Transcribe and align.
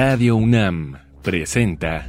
Radio 0.00 0.36
UNAM 0.36 0.96
presenta 1.22 2.06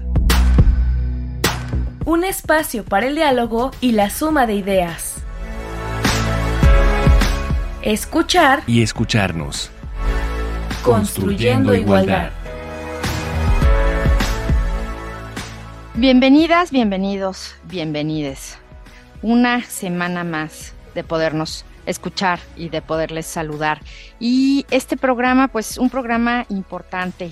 Un 2.06 2.24
espacio 2.24 2.86
para 2.86 3.08
el 3.08 3.16
diálogo 3.16 3.72
y 3.82 3.94
la 3.94 4.12
suma 4.12 4.46
de 4.46 4.54
ideas. 4.54 5.24
Escuchar 7.82 8.62
y 8.68 8.84
escucharnos. 8.84 9.72
Construyendo 10.84 11.74
igualdad. 11.74 12.30
Bienvenidas, 15.96 16.70
bienvenidos, 16.70 17.56
bienvenides. 17.64 18.60
Una 19.24 19.64
semana 19.64 20.24
más 20.24 20.76
de 20.94 21.04
podernos 21.04 21.66
escuchar 21.88 22.40
y 22.56 22.70
de 22.70 22.84
poderles 22.84 23.26
saludar. 23.26 23.82
Y 24.20 24.68
este 24.70 24.96
programa, 24.96 25.48
pues 25.48 25.80
un 25.80 25.90
programa 25.90 26.46
importante 26.50 27.32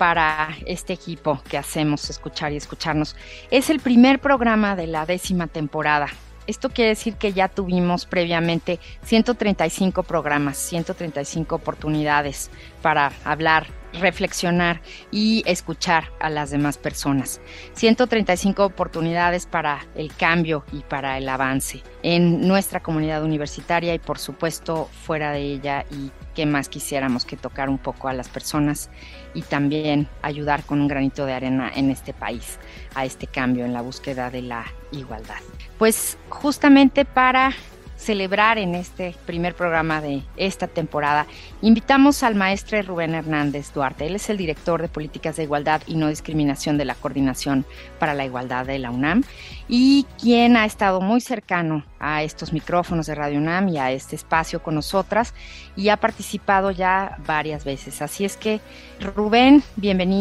para 0.00 0.56
este 0.64 0.94
equipo 0.94 1.42
que 1.46 1.58
hacemos 1.58 2.08
escuchar 2.08 2.54
y 2.54 2.56
escucharnos. 2.56 3.14
Es 3.50 3.68
el 3.68 3.80
primer 3.80 4.18
programa 4.18 4.74
de 4.74 4.86
la 4.86 5.04
décima 5.04 5.46
temporada. 5.46 6.06
Esto 6.46 6.70
quiere 6.70 6.88
decir 6.88 7.16
que 7.16 7.34
ya 7.34 7.48
tuvimos 7.48 8.06
previamente 8.06 8.80
135 9.04 10.02
programas, 10.04 10.56
135 10.56 11.54
oportunidades 11.54 12.50
para 12.80 13.12
hablar 13.26 13.66
reflexionar 13.92 14.80
y 15.10 15.42
escuchar 15.44 16.04
a 16.18 16.30
las 16.30 16.50
demás 16.50 16.78
personas. 16.78 17.42
135 17.74 18.64
oportunidades 18.64 19.44
para 19.44 19.86
el 19.94 20.14
cambio 20.14 20.64
y 20.72 20.80
para 20.80 21.18
el 21.18 21.28
avance 21.28 21.82
en 22.02 22.48
nuestra 22.48 22.80
comunidad 22.80 23.22
universitaria 23.22 23.92
y 23.92 23.98
por 23.98 24.18
supuesto 24.18 24.88
fuera 25.04 25.32
de 25.32 25.40
ella 25.40 25.84
y 25.90 26.10
más 26.46 26.68
quisiéramos 26.68 27.24
que 27.24 27.36
tocar 27.36 27.68
un 27.68 27.78
poco 27.78 28.08
a 28.08 28.12
las 28.12 28.28
personas 28.28 28.90
y 29.34 29.42
también 29.42 30.08
ayudar 30.22 30.64
con 30.64 30.80
un 30.80 30.88
granito 30.88 31.26
de 31.26 31.32
arena 31.32 31.70
en 31.74 31.90
este 31.90 32.12
país 32.12 32.58
a 32.94 33.04
este 33.04 33.26
cambio 33.26 33.64
en 33.64 33.72
la 33.72 33.80
búsqueda 33.80 34.30
de 34.30 34.42
la 34.42 34.64
igualdad. 34.92 35.40
Pues 35.78 36.18
justamente 36.28 37.04
para 37.04 37.52
celebrar 38.00 38.58
en 38.58 38.74
este 38.74 39.14
primer 39.26 39.54
programa 39.54 40.00
de 40.00 40.22
esta 40.36 40.66
temporada, 40.66 41.26
invitamos 41.60 42.22
al 42.22 42.34
maestro 42.34 42.80
Rubén 42.82 43.14
Hernández 43.14 43.72
Duarte. 43.74 44.06
Él 44.06 44.16
es 44.16 44.30
el 44.30 44.38
director 44.38 44.80
de 44.80 44.88
Políticas 44.88 45.36
de 45.36 45.42
Igualdad 45.42 45.82
y 45.86 45.96
No 45.96 46.08
Discriminación 46.08 46.78
de 46.78 46.86
la 46.86 46.94
Coordinación 46.94 47.66
para 47.98 48.14
la 48.14 48.24
Igualdad 48.24 48.64
de 48.64 48.78
la 48.78 48.90
UNAM 48.90 49.22
y 49.68 50.06
quien 50.18 50.56
ha 50.56 50.64
estado 50.64 51.00
muy 51.00 51.20
cercano 51.20 51.84
a 51.98 52.22
estos 52.22 52.52
micrófonos 52.52 53.06
de 53.06 53.14
Radio 53.14 53.38
UNAM 53.38 53.68
y 53.68 53.78
a 53.78 53.92
este 53.92 54.16
espacio 54.16 54.62
con 54.62 54.74
nosotras 54.74 55.34
y 55.76 55.90
ha 55.90 55.98
participado 55.98 56.70
ya 56.70 57.18
varias 57.26 57.64
veces. 57.64 58.00
Así 58.00 58.24
es 58.24 58.36
que, 58.36 58.60
Rubén, 59.00 59.62
bienvenido. 59.76 60.20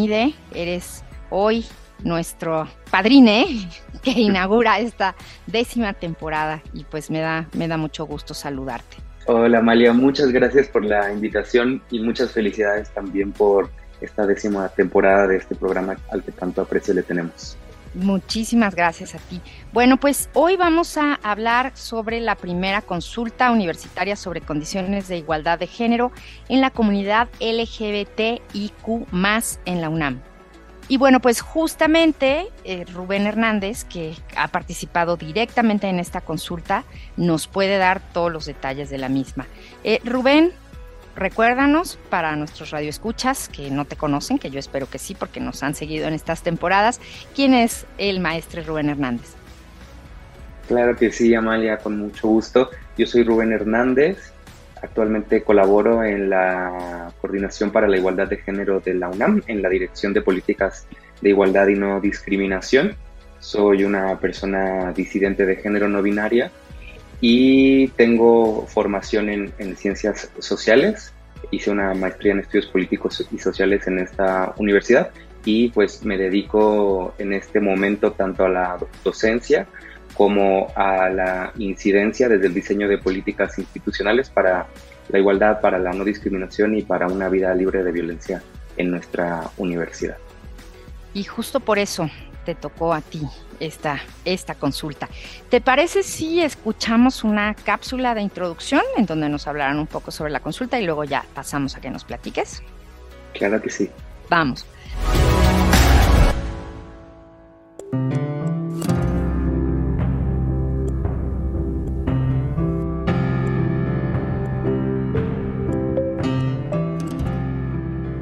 Eres 0.53 1.03
hoy 1.29 1.65
nuestro 2.03 2.67
padrine 2.89 3.67
que 4.03 4.11
inaugura 4.11 4.79
esta 4.79 5.15
décima 5.47 5.93
temporada 5.93 6.61
y 6.73 6.83
pues 6.83 7.09
me 7.09 7.19
da, 7.19 7.47
me 7.53 7.67
da 7.67 7.77
mucho 7.77 8.05
gusto 8.05 8.33
saludarte. 8.33 8.97
Hola 9.25 9.59
Amalia, 9.59 9.93
muchas 9.93 10.31
gracias 10.31 10.67
por 10.67 10.83
la 10.83 11.11
invitación 11.11 11.83
y 11.91 11.99
muchas 11.99 12.31
felicidades 12.31 12.89
también 12.89 13.31
por 13.31 13.69
esta 14.01 14.25
décima 14.25 14.69
temporada 14.69 15.27
de 15.27 15.37
este 15.37 15.55
programa 15.55 15.97
al 16.11 16.23
que 16.23 16.31
tanto 16.31 16.61
aprecio 16.61 16.93
le 16.93 17.03
tenemos. 17.03 17.57
Muchísimas 17.93 18.75
gracias 18.75 19.15
a 19.15 19.17
ti. 19.17 19.41
Bueno, 19.73 19.97
pues 19.97 20.29
hoy 20.33 20.55
vamos 20.55 20.95
a 20.97 21.15
hablar 21.23 21.71
sobre 21.75 22.19
la 22.19 22.35
primera 22.35 22.81
consulta 22.81 23.51
universitaria 23.51 24.15
sobre 24.15 24.41
condiciones 24.41 25.07
de 25.07 25.17
igualdad 25.17 25.57
de 25.57 25.67
género 25.67 26.11
en 26.49 26.61
la 26.61 26.69
comunidad 26.69 27.29
LGBTIQ 27.39 29.07
en 29.65 29.81
la 29.81 29.89
UNAM. 29.89 30.21
Y 30.89 30.97
bueno, 30.97 31.19
pues 31.19 31.41
justamente 31.41 32.47
eh, 32.63 32.83
Rubén 32.91 33.27
Hernández, 33.27 33.83
que 33.83 34.15
ha 34.35 34.47
participado 34.47 35.17
directamente 35.17 35.87
en 35.87 35.99
esta 35.99 36.19
consulta, 36.19 36.83
nos 37.15 37.47
puede 37.47 37.77
dar 37.77 38.01
todos 38.11 38.31
los 38.31 38.47
detalles 38.47 38.89
de 38.89 38.97
la 38.97 39.07
misma. 39.07 39.45
Eh, 39.83 40.01
Rubén, 40.03 40.51
recuérdanos 41.15 41.99
para 42.09 42.35
nuestros 42.35 42.71
radioescuchas 42.71 43.49
que 43.49 43.69
no 43.69 43.85
te 43.85 43.97
conocen, 43.97 44.39
que 44.39 44.49
yo 44.49 44.59
espero 44.59 44.89
que 44.89 44.97
sí, 44.97 45.13
porque 45.13 45.39
nos 45.39 45.61
han 45.61 45.75
seguido 45.75 46.07
en 46.07 46.15
estas 46.15 46.41
temporadas, 46.41 46.99
¿quién 47.35 47.53
es 47.53 47.85
el 47.99 48.19
maestro 48.19 48.63
Rubén 48.63 48.89
Hernández? 48.89 49.35
Claro 50.67 50.95
que 50.95 51.11
sí, 51.11 51.35
Amalia, 51.35 51.77
con 51.77 51.99
mucho 51.99 52.27
gusto. 52.27 52.71
Yo 52.97 53.05
soy 53.05 53.23
Rubén 53.23 53.51
Hernández, 53.51 54.33
Actualmente 54.81 55.43
colaboro 55.43 56.03
en 56.03 56.29
la 56.29 57.11
Coordinación 57.19 57.71
para 57.71 57.87
la 57.87 57.97
Igualdad 57.97 58.27
de 58.27 58.37
Género 58.37 58.79
de 58.79 58.93
la 58.93 59.09
UNAM, 59.09 59.43
en 59.47 59.61
la 59.61 59.69
Dirección 59.69 60.13
de 60.13 60.21
Políticas 60.21 60.87
de 61.21 61.29
Igualdad 61.29 61.67
y 61.67 61.75
No 61.75 61.99
Discriminación. 61.99 62.95
Soy 63.39 63.83
una 63.83 64.17
persona 64.19 64.91
disidente 64.93 65.45
de 65.45 65.57
género 65.57 65.87
no 65.87 66.01
binaria 66.01 66.51
y 67.21 67.87
tengo 67.89 68.65
formación 68.67 69.29
en, 69.29 69.53
en 69.57 69.75
ciencias 69.75 70.29
sociales. 70.39 71.13
Hice 71.51 71.71
una 71.71 71.93
maestría 71.93 72.33
en 72.33 72.39
estudios 72.39 72.67
políticos 72.67 73.27
y 73.31 73.37
sociales 73.37 73.87
en 73.87 73.99
esta 73.99 74.53
universidad 74.57 75.11
y 75.45 75.69
pues 75.69 76.03
me 76.05 76.17
dedico 76.17 77.13
en 77.17 77.33
este 77.33 77.59
momento 77.59 78.11
tanto 78.11 78.45
a 78.45 78.49
la 78.49 78.77
docencia 79.03 79.67
como 80.19 80.67
a 80.75 81.07
la 81.07 81.53
incidencia 81.59 82.27
desde 82.27 82.47
el 82.47 82.53
diseño 82.53 82.89
de 82.89 82.97
políticas 82.97 83.57
institucionales 83.57 84.29
para 84.29 84.67
la 85.07 85.17
igualdad, 85.17 85.61
para 85.61 85.79
la 85.79 85.93
no 85.93 86.03
discriminación 86.03 86.75
y 86.75 86.81
para 86.81 87.07
una 87.07 87.29
vida 87.29 87.55
libre 87.55 87.85
de 87.85 87.91
violencia 87.93 88.43
en 88.75 88.91
nuestra 88.91 89.49
universidad. 89.55 90.17
Y 91.13 91.23
justo 91.23 91.61
por 91.61 91.79
eso 91.79 92.09
te 92.43 92.53
tocó 92.53 92.93
a 92.93 92.99
ti 92.99 93.21
esta, 93.61 94.01
esta 94.25 94.55
consulta. 94.55 95.07
¿Te 95.47 95.61
parece 95.61 96.03
si 96.03 96.41
escuchamos 96.41 97.23
una 97.23 97.53
cápsula 97.53 98.13
de 98.13 98.19
introducción 98.19 98.81
en 98.97 99.05
donde 99.05 99.29
nos 99.29 99.47
hablarán 99.47 99.79
un 99.79 99.87
poco 99.87 100.11
sobre 100.11 100.33
la 100.33 100.41
consulta 100.41 100.77
y 100.81 100.85
luego 100.85 101.05
ya 101.05 101.23
pasamos 101.33 101.77
a 101.77 101.79
que 101.79 101.91
nos 101.91 102.03
platiques? 102.03 102.61
Claro 103.31 103.61
que 103.61 103.69
sí. 103.69 103.89
Vamos. 104.29 104.65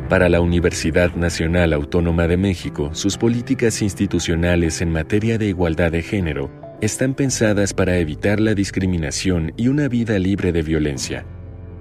Para 0.09 0.29
la 0.29 0.39
Universidad 0.39 1.13
Nacional 1.15 1.73
Autónoma 1.73 2.29
de 2.29 2.37
México, 2.37 2.91
sus 2.93 3.17
políticas 3.17 3.81
institucionales 3.81 4.79
en 4.79 4.89
materia 4.89 5.37
de 5.37 5.47
igualdad 5.47 5.91
de 5.91 6.01
género 6.01 6.49
están 6.79 7.13
pensadas 7.13 7.73
para 7.73 7.97
evitar 7.97 8.39
la 8.39 8.53
discriminación 8.53 9.51
y 9.57 9.67
una 9.67 9.89
vida 9.89 10.17
libre 10.17 10.53
de 10.53 10.61
violencia. 10.61 11.25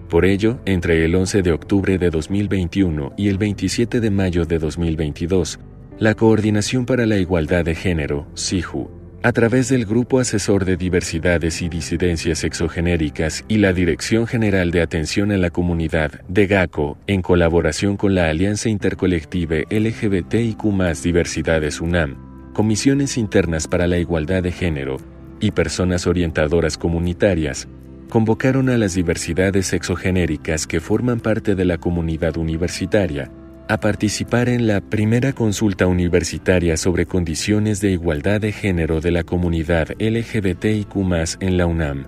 Por 0.09 0.25
ello, 0.25 0.59
entre 0.64 1.04
el 1.04 1.14
11 1.14 1.42
de 1.42 1.53
octubre 1.53 1.98
de 1.98 2.10
2021 2.10 3.12
y 3.16 3.28
el 3.28 3.38
27 3.38 4.00
de 4.00 4.10
mayo 4.10 4.44
de 4.44 4.58
2022, 4.58 5.60
la 6.00 6.14
Coordinación 6.16 6.84
para 6.84 7.06
la 7.06 7.19
Igualdad 7.19 7.64
de 7.64 7.76
Género, 7.76 8.26
CIJU, 8.37 8.91
a 9.22 9.32
través 9.32 9.69
del 9.69 9.87
Grupo 9.87 10.21
Asesor 10.21 10.65
de 10.65 10.77
Diversidades 10.77 11.62
y 11.62 11.69
Disidencias 11.69 12.44
Exogenéricas 12.44 13.44
y 13.49 13.59
la 13.59 13.72
Dirección 13.72 14.27
General 14.27 14.71
de 14.71 14.82
Atención 14.82 15.32
a 15.32 15.37
la 15.37 15.50
Comunidad 15.50 16.21
de 16.28 16.47
GACO, 16.47 16.99
en 17.06 17.22
colaboración 17.22 17.97
con 17.97 18.15
la 18.15 18.28
Alianza 18.28 18.69
Intercolective 18.69 19.66
LGBTIQ 19.71 20.62
Diversidades 21.03 21.81
UNAM, 21.81 22.53
Comisiones 22.53 23.16
Internas 23.16 23.66
para 23.69 23.87
la 23.87 23.99
Igualdad 23.99 24.43
de 24.43 24.53
Género 24.53 24.99
y 25.41 25.50
Personas 25.50 26.06
Orientadoras 26.06 26.78
Comunitarias, 26.78 27.69
convocaron 28.08 28.69
a 28.69 28.79
las 28.79 28.94
diversidades 28.94 29.73
exogenéricas 29.73 30.67
que 30.67 30.81
forman 30.81 31.20
parte 31.20 31.55
de 31.55 31.64
la 31.64 31.79
comunidad 31.79 32.37
universitaria 32.37 33.31
a 33.68 33.78
participar 33.78 34.48
en 34.48 34.66
la 34.66 34.80
primera 34.80 35.32
consulta 35.32 35.86
universitaria 35.86 36.76
sobre 36.76 37.06
condiciones 37.06 37.80
de 37.80 37.92
igualdad 37.92 38.40
de 38.40 38.50
género 38.52 39.00
de 39.00 39.10
la 39.10 39.24
comunidad 39.24 39.88
LGBTIQ 39.98 40.94
en 41.40 41.58
la 41.58 41.66
UNAM. 41.66 42.06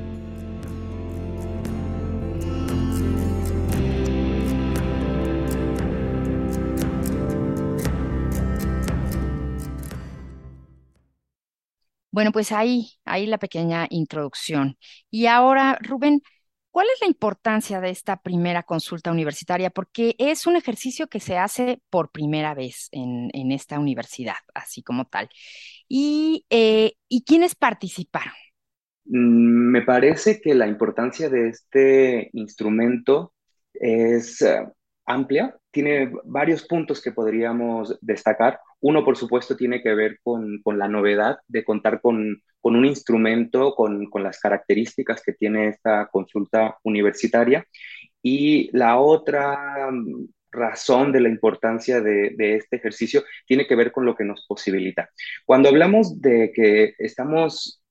Bueno, 12.12 12.32
pues 12.32 12.52
ahí, 12.52 12.92
ahí 13.06 13.26
la 13.26 13.38
pequeña 13.38 13.88
introducción. 13.90 14.78
Y 15.10 15.28
ahora, 15.28 15.78
Rubén, 15.82 16.22
¿cuál 16.70 16.88
es 16.94 17.00
la 17.02 17.08
importancia 17.08 17.80
de 17.80 17.90
esta 17.90 18.18
primera 18.22 18.64
consulta 18.64 19.12
universitaria? 19.12 19.70
Porque 19.70 20.16
es 20.18 20.46
un 20.46 20.58
ejercicio 20.58 21.08
que 21.08 21.22
se 21.22 21.38
hace 21.38 21.82
por 21.90 22.12
primera 22.12 22.54
vez 22.54 22.90
en, 22.92 23.52
esta 23.52 23.80
universidad, 23.80 24.36
así 24.54 24.84
como 24.84 25.06
tal. 25.06 25.30
¿Y, 25.88 26.46
eh, 26.50 26.94
¿y 27.08 27.24
quiénes 27.24 27.56
participaron? 27.56 28.34
Mm, 29.06 29.72
me 29.72 29.82
parece 29.84 30.42
que 30.42 30.54
la 30.54 30.68
importancia 30.68 31.30
de 31.30 31.50
este 31.50 32.30
instrumento 32.34 33.34
es 33.74 34.42
eh, 34.42 34.68
amplia, 35.06 35.58
tiene 35.72 36.12
varios 36.26 36.66
puntos 36.68 37.02
que 37.02 37.12
podríamos 37.12 37.98
destacar. 38.02 38.60
Uno, 38.82 39.04
por 39.04 39.18
supuesto, 39.18 39.56
tiene 39.56 39.82
que 39.82 39.94
ver 39.94 40.20
con, 40.22 40.62
la 40.66 40.88
novedad 40.88 41.40
de 41.48 41.64
contar 41.64 42.02
con, 42.02 42.42
un 42.62 42.86
instrumento 42.86 43.74
con, 43.74 44.10
las 44.16 44.40
características 44.40 45.22
que 45.24 45.34
tiene 45.34 45.70
esta 45.70 46.08
consulta 46.12 46.78
universitaria. 46.84 47.66
Y 48.22 48.70
la 48.78 49.00
otra 49.00 49.90
mm, 49.92 50.28
razón 50.52 51.12
de 51.12 51.22
la 51.22 51.30
importancia 51.30 52.02
de, 52.02 52.32
de, 52.36 52.56
este 52.58 52.76
ejercicio 52.76 53.24
tiene 53.48 53.66
que 53.66 53.76
ver 53.76 53.92
con 53.92 54.06
lo 54.06 54.16
que 54.16 54.26
nos 54.26 54.46
posibilita. 54.46 55.10
Cuando 55.46 55.70
hablamos 55.70 56.22
de 56.22 56.52
que 56.54 56.94
estamos 57.00 57.82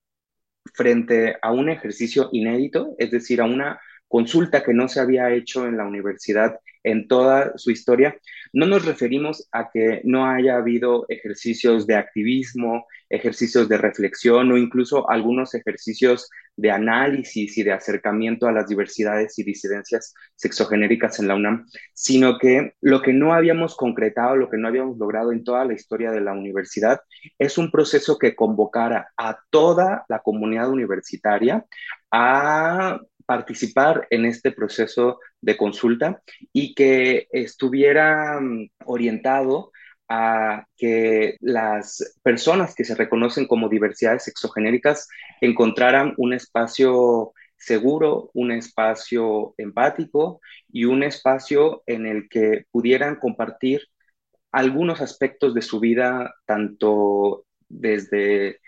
frente 0.75 1.37
a 1.41 1.50
un 1.53 1.71
ejercicio 1.71 2.29
inédito, 2.32 2.94
es 2.99 3.11
decir, 3.11 3.41
a 3.41 3.44
una 3.44 3.81
consulta 4.10 4.64
que 4.64 4.74
no 4.74 4.88
se 4.88 4.98
había 4.98 5.32
hecho 5.32 5.68
en 5.68 5.76
la 5.76 5.86
universidad 5.86 6.58
en 6.82 7.06
toda 7.06 7.56
su 7.56 7.70
historia, 7.70 8.18
no 8.52 8.66
nos 8.66 8.84
referimos 8.84 9.48
a 9.52 9.70
que 9.70 10.00
no 10.02 10.26
haya 10.26 10.56
habido 10.56 11.06
ejercicios 11.08 11.86
de 11.86 11.94
activismo, 11.94 12.86
ejercicios 13.08 13.68
de 13.68 13.78
reflexión 13.78 14.50
o 14.50 14.56
incluso 14.56 15.08
algunos 15.08 15.54
ejercicios 15.54 16.28
de 16.56 16.72
análisis 16.72 17.56
y 17.56 17.62
de 17.62 17.72
acercamiento 17.72 18.48
a 18.48 18.52
las 18.52 18.66
diversidades 18.66 19.38
y 19.38 19.44
disidencias 19.44 20.12
sexogenéricas 20.34 21.20
en 21.20 21.28
la 21.28 21.36
UNAM, 21.36 21.66
sino 21.94 22.36
que 22.38 22.74
lo 22.80 23.02
que 23.02 23.12
no 23.12 23.32
habíamos 23.32 23.76
concretado, 23.76 24.34
lo 24.34 24.50
que 24.50 24.56
no 24.56 24.66
habíamos 24.66 24.98
logrado 24.98 25.30
en 25.30 25.44
toda 25.44 25.64
la 25.64 25.74
historia 25.74 26.10
de 26.10 26.20
la 26.20 26.32
universidad 26.32 27.00
es 27.38 27.58
un 27.58 27.70
proceso 27.70 28.18
que 28.18 28.34
convocara 28.34 29.12
a 29.16 29.38
toda 29.50 30.04
la 30.08 30.18
comunidad 30.18 30.68
universitaria 30.68 31.64
a 32.10 33.00
participar 33.31 34.09
en 34.11 34.25
este 34.25 34.50
proceso 34.50 35.21
de 35.41 35.56
consulta 35.56 36.21
y 36.53 36.75
que 36.75 37.29
estuviera 37.31 38.41
mm, 38.41 38.71
orientado 38.87 39.71
a 40.09 40.67
que 40.77 41.37
las 41.38 42.17
personas 42.25 42.75
que 42.75 42.82
se 42.82 42.97
reconocen 42.97 43.47
como 43.47 43.69
diversidades 43.69 44.25
sexogenéricas 44.25 45.09
encontraran 45.41 46.12
un 46.17 46.32
espacio 46.32 47.32
seguro, 47.56 48.31
un 48.35 48.50
espacio 48.50 49.55
empático 49.59 50.41
y 50.69 50.87
un 50.87 51.05
espacio 51.05 51.85
en 51.87 52.06
el 52.06 52.29
que 52.29 52.65
pudieran 52.73 53.15
compartir 53.15 53.82
algunos 54.50 55.00
aspectos 55.00 55.55
de 55.55 55.62
su 55.62 55.79
vida, 55.79 56.35
tanto 56.47 57.44
desde 57.69 58.59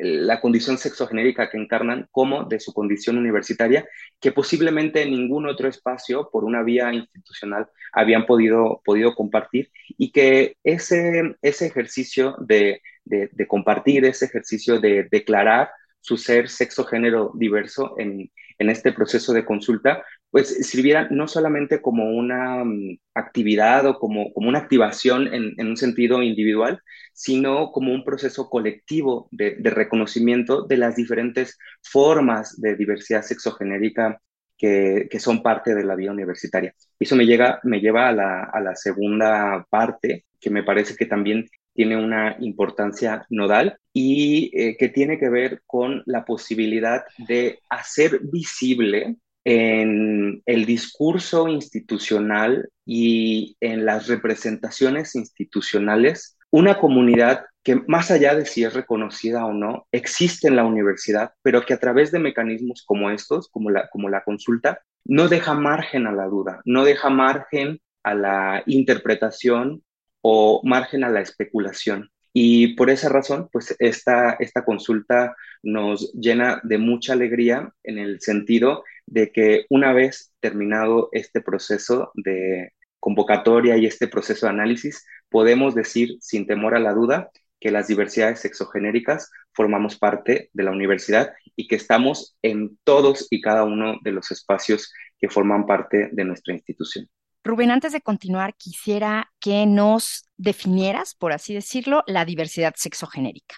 la 0.00 0.40
condición 0.40 0.78
sexogenérica 0.78 1.50
que 1.50 1.58
encarnan 1.58 2.08
como 2.10 2.44
de 2.44 2.60
su 2.60 2.72
condición 2.72 3.18
universitaria, 3.18 3.86
que 4.20 4.32
posiblemente 4.32 5.02
en 5.02 5.10
ningún 5.10 5.46
otro 5.46 5.68
espacio 5.68 6.28
por 6.32 6.44
una 6.44 6.62
vía 6.62 6.92
institucional 6.92 7.68
habían 7.92 8.26
podido, 8.26 8.80
podido 8.84 9.14
compartir 9.14 9.70
y 9.96 10.10
que 10.10 10.56
ese, 10.64 11.36
ese 11.42 11.66
ejercicio 11.66 12.36
de, 12.40 12.82
de 13.04 13.46
compartir, 13.46 14.04
ese 14.04 14.24
ejercicio 14.24 14.80
de 14.80 15.06
declarar 15.10 15.70
su 16.00 16.16
ser 16.16 16.48
sexo-género 16.48 17.32
diverso 17.34 17.94
en, 17.98 18.30
en 18.58 18.70
este 18.70 18.92
proceso 18.92 19.32
de 19.32 19.44
consulta, 19.44 20.04
pues 20.30 20.66
sirviera 20.66 21.08
no 21.10 21.28
solamente 21.28 21.80
como 21.80 22.10
una 22.10 22.64
mm, 22.64 22.98
actividad 23.14 23.86
o 23.86 23.98
como, 23.98 24.32
como 24.32 24.48
una 24.48 24.58
activación 24.58 25.32
en, 25.32 25.54
un 25.66 25.76
sentido 25.76 26.22
individual, 26.22 26.80
sino 27.12 27.70
como 27.70 27.92
un 27.92 28.04
proceso 28.04 28.48
colectivo 28.50 29.28
de, 29.30 29.56
reconocimiento 29.62 30.62
de 30.66 30.76
las 30.76 30.96
diferentes 30.96 31.58
formas 31.82 32.60
de 32.60 32.76
diversidad 32.76 33.22
sexogenérica 33.22 34.20
que, 34.56 35.08
que, 35.10 35.20
son 35.20 35.42
parte 35.42 35.74
de 35.74 35.84
la 35.84 35.94
vida 35.94 36.12
universitaria. 36.12 36.74
Eso 36.98 37.16
me, 37.16 37.26
llega, 37.26 37.60
me 37.64 37.80
lleva 37.80 38.08
a 38.08 38.12
la, 38.12 38.44
a 38.44 38.60
la 38.60 38.74
segunda 38.76 39.66
parte, 39.70 40.26
que 40.40 40.50
me 40.50 40.62
parece 40.62 40.96
que 40.96 41.06
también 41.06 41.46
tiene 41.74 41.96
una 41.96 42.36
importancia 42.40 43.26
nodal 43.30 43.78
y 43.92 44.50
eh, 44.54 44.76
que 44.78 44.88
tiene 44.88 45.18
que 45.18 45.28
ver 45.28 45.62
con 45.66 46.02
la 46.06 46.24
posibilidad 46.24 47.04
de 47.28 47.60
hacer 47.68 48.20
visible 48.22 49.16
en 49.44 50.42
el 50.46 50.64
discurso 50.64 51.48
institucional 51.48 52.70
y 52.86 53.56
en 53.60 53.84
las 53.84 54.08
representaciones 54.08 55.14
institucionales 55.14 56.38
una 56.50 56.78
comunidad 56.78 57.46
que 57.64 57.82
más 57.88 58.10
allá 58.10 58.34
de 58.36 58.46
si 58.46 58.62
es 58.62 58.74
reconocida 58.74 59.44
o 59.44 59.52
no, 59.52 59.86
existe 59.90 60.48
en 60.48 60.56
la 60.56 60.64
universidad, 60.64 61.32
pero 61.42 61.64
que 61.64 61.74
a 61.74 61.80
través 61.80 62.12
de 62.12 62.20
mecanismos 62.20 62.84
como 62.86 63.10
estos, 63.10 63.48
como 63.48 63.70
la, 63.70 63.88
como 63.88 64.08
la 64.08 64.22
consulta, 64.22 64.80
no 65.04 65.28
deja 65.28 65.54
margen 65.54 66.06
a 66.06 66.12
la 66.12 66.26
duda, 66.26 66.60
no 66.64 66.84
deja 66.84 67.10
margen 67.10 67.80
a 68.04 68.14
la 68.14 68.62
interpretación 68.66 69.82
o 70.26 70.62
margen 70.64 71.04
a 71.04 71.10
la 71.10 71.20
especulación. 71.20 72.10
Y 72.32 72.74
por 72.76 72.88
esa 72.88 73.10
razón, 73.10 73.48
pues 73.52 73.76
esta, 73.78 74.36
esta 74.40 74.64
consulta 74.64 75.36
nos 75.62 76.12
llena 76.14 76.60
de 76.64 76.78
mucha 76.78 77.12
alegría 77.12 77.70
en 77.82 77.98
el 77.98 78.20
sentido 78.22 78.84
de 79.06 79.30
que 79.30 79.66
una 79.68 79.92
vez 79.92 80.32
terminado 80.40 81.10
este 81.12 81.42
proceso 81.42 82.10
de 82.14 82.72
convocatoria 83.00 83.76
y 83.76 83.84
este 83.84 84.08
proceso 84.08 84.46
de 84.46 84.52
análisis, 84.52 85.04
podemos 85.28 85.74
decir 85.74 86.16
sin 86.20 86.46
temor 86.46 86.74
a 86.74 86.80
la 86.80 86.94
duda 86.94 87.30
que 87.60 87.70
las 87.70 87.86
diversidades 87.86 88.40
sexogenéricas 88.40 89.30
formamos 89.52 89.98
parte 89.98 90.48
de 90.54 90.62
la 90.62 90.70
universidad 90.70 91.34
y 91.54 91.68
que 91.68 91.76
estamos 91.76 92.38
en 92.40 92.78
todos 92.84 93.26
y 93.30 93.42
cada 93.42 93.64
uno 93.64 93.98
de 94.02 94.12
los 94.12 94.30
espacios 94.30 94.90
que 95.18 95.28
forman 95.28 95.66
parte 95.66 96.08
de 96.12 96.24
nuestra 96.24 96.54
institución. 96.54 97.08
Rubén, 97.44 97.70
antes 97.70 97.92
de 97.92 98.00
continuar, 98.00 98.54
quisiera 98.56 99.30
que 99.38 99.66
nos 99.66 100.30
definieras, 100.38 101.14
por 101.14 101.32
así 101.32 101.52
decirlo, 101.52 102.02
la 102.06 102.24
diversidad 102.24 102.72
sexogenérica. 102.74 103.56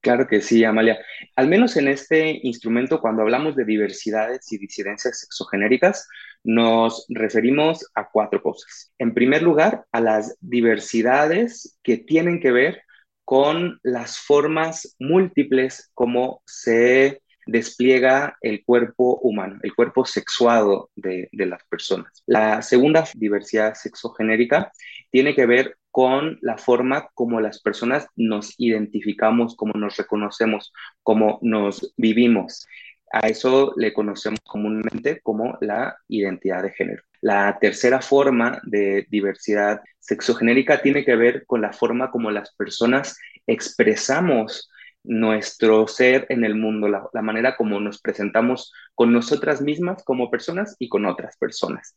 Claro 0.00 0.26
que 0.26 0.40
sí, 0.40 0.64
Amalia. 0.64 0.98
Al 1.36 1.46
menos 1.46 1.76
en 1.76 1.86
este 1.86 2.40
instrumento, 2.42 3.00
cuando 3.00 3.22
hablamos 3.22 3.54
de 3.54 3.64
diversidades 3.64 4.50
y 4.50 4.58
disidencias 4.58 5.20
sexogenéricas, 5.20 6.08
nos 6.42 7.06
referimos 7.08 7.86
a 7.94 8.08
cuatro 8.10 8.42
cosas. 8.42 8.92
En 8.98 9.14
primer 9.14 9.42
lugar, 9.42 9.84
a 9.92 10.00
las 10.00 10.36
diversidades 10.40 11.78
que 11.84 11.98
tienen 11.98 12.40
que 12.40 12.50
ver 12.50 12.82
con 13.24 13.78
las 13.84 14.18
formas 14.18 14.96
múltiples 14.98 15.90
como 15.94 16.42
se 16.46 17.22
despliega 17.50 18.36
el 18.40 18.64
cuerpo 18.64 19.18
humano, 19.22 19.58
el 19.62 19.74
cuerpo 19.74 20.04
sexuado 20.04 20.90
de, 20.94 21.28
las 21.32 21.64
personas. 21.64 22.22
La 22.26 22.62
segunda 22.62 23.04
diversidad 23.14 23.74
sexogenérica 23.74 24.70
tiene 25.10 25.34
que 25.34 25.46
ver 25.46 25.76
con 25.90 26.38
la 26.42 26.56
forma 26.58 27.08
como 27.14 27.40
las 27.40 27.60
personas 27.60 28.06
nos 28.14 28.54
identificamos, 28.58 29.56
como 29.56 29.72
nos 29.72 29.96
reconocemos, 29.96 30.72
como 31.02 31.40
nos 31.42 31.92
vivimos. 31.96 32.66
A 33.12 33.26
eso 33.26 33.74
le 33.76 33.92
conocemos 33.92 34.38
comúnmente 34.44 35.20
como 35.20 35.58
la 35.60 35.96
identidad 36.06 36.62
de 36.62 36.70
género. 36.70 37.02
La 37.20 37.58
tercera 37.60 38.00
forma 38.00 38.60
de 38.62 39.06
diversidad 39.10 39.80
sexogenérica 39.98 40.80
tiene 40.80 41.04
que 41.04 41.16
ver 41.16 41.44
con 41.46 41.60
la 41.60 41.72
forma 41.72 42.12
como 42.12 42.30
las 42.30 42.54
personas 42.54 43.18
expresamos 43.48 44.70
nuestro 45.02 45.86
ser 45.86 46.26
en 46.28 46.44
el 46.44 46.54
mundo, 46.54 46.88
la, 46.88 47.22
manera 47.22 47.56
como 47.56 47.80
nos 47.80 48.00
presentamos 48.00 48.72
con 48.94 49.12
nosotras 49.12 49.62
mismas 49.62 50.04
como 50.04 50.30
personas 50.30 50.76
y 50.78 50.88
con 50.88 51.06
otras 51.06 51.36
personas. 51.36 51.94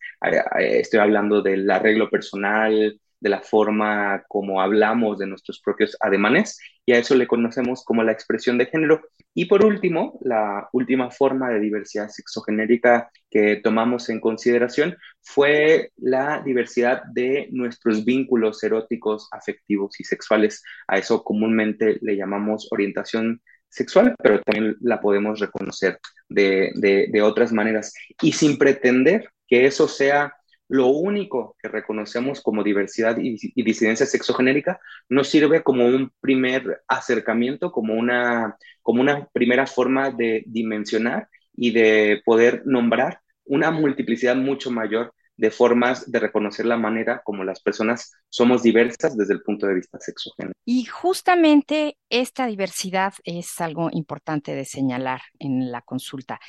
Estoy 0.57 0.99
hablando 0.99 1.41
del 1.41 1.69
arreglo 1.69 2.09
personal, 2.09 2.99
de 3.23 3.29
la 3.29 3.41
forma 3.41 4.21
como 4.27 4.61
hablamos 4.61 5.17
de 5.17 5.27
nuestros 5.27 5.61
propios 5.61 5.95
ademanes 6.01 6.59
y 6.85 6.91
a 6.91 6.97
eso 6.97 7.15
le 7.15 7.25
conocemos 7.25 7.81
como 7.85 8.03
la 8.03 8.11
expresión 8.11 8.57
de 8.57 8.65
género. 8.65 9.01
Y 9.33 9.45
por 9.45 9.63
último, 9.63 10.19
la 10.21 10.67
última 10.73 11.09
forma 11.09 11.49
de 11.49 11.61
diversidad 11.61 12.09
sexogenérica 12.09 13.09
que 13.29 13.61
tomamos 13.63 14.09
en 14.09 14.19
consideración 14.19 14.97
fue 15.21 15.91
la 15.95 16.41
diversidad 16.43 17.03
de 17.13 17.47
nuestros 17.51 18.03
vínculos 18.03 18.61
eróticos, 18.61 19.29
afectivos 19.31 19.97
y 20.01 20.03
sexuales. 20.03 20.61
A 20.89 20.97
eso 20.97 21.23
comúnmente 21.23 21.99
le 22.01 22.17
llamamos 22.17 22.67
orientación 22.71 23.41
sexual, 23.69 24.15
pero 24.21 24.41
también 24.41 24.75
la 24.81 24.99
podemos 24.99 25.39
reconocer 25.39 25.97
de, 26.27 26.73
de 27.09 27.21
otras 27.21 27.53
maneras. 27.53 27.93
Y 28.21 28.33
sin 28.33 28.57
pretender 28.57 29.29
que 29.47 29.65
eso 29.65 29.87
sea 29.87 30.35
lo 30.69 30.87
único 30.87 31.55
que 31.61 31.67
reconocemos 31.67 32.41
como 32.41 32.63
diversidad 32.63 33.17
y, 33.17 33.37
disidencia 33.63 34.05
sexogenérica 34.05 34.79
nos 35.09 35.27
sirve 35.27 35.61
como 35.63 35.85
un 35.85 36.11
primer 36.19 36.83
acercamiento, 36.87 37.71
como 37.71 37.93
una, 37.93 38.57
como 38.81 39.01
una 39.01 39.27
primera 39.33 39.67
forma 39.67 40.11
de 40.11 40.43
dimensionar 40.47 41.27
y 41.55 41.71
de 41.71 42.21
poder 42.25 42.63
nombrar 42.65 43.19
una 43.45 43.71
multiplicidad 43.71 44.35
mucho 44.35 44.71
mayor 44.71 45.13
de 45.35 45.51
formas 45.51 46.09
de 46.11 46.19
reconocer 46.19 46.65
la 46.65 46.77
manera 46.77 47.21
como 47.23 47.43
las 47.43 47.59
personas 47.61 48.11
somos 48.29 48.61
diversas 48.61 49.17
desde 49.17 49.33
el 49.33 49.41
punto 49.41 49.67
de 49.67 49.75
vista 49.75 49.97
sexogénero. 49.99 50.53
Y 50.65 50.85
justamente 50.85 51.97
esta 52.09 52.45
diversidad 52.45 53.13
es 53.23 53.59
algo 53.59 53.89
importante 53.91 54.53
de 54.55 54.65
señalar 54.65 55.21
en 55.39 55.71
la 55.71 55.81
consulta. 55.81 56.39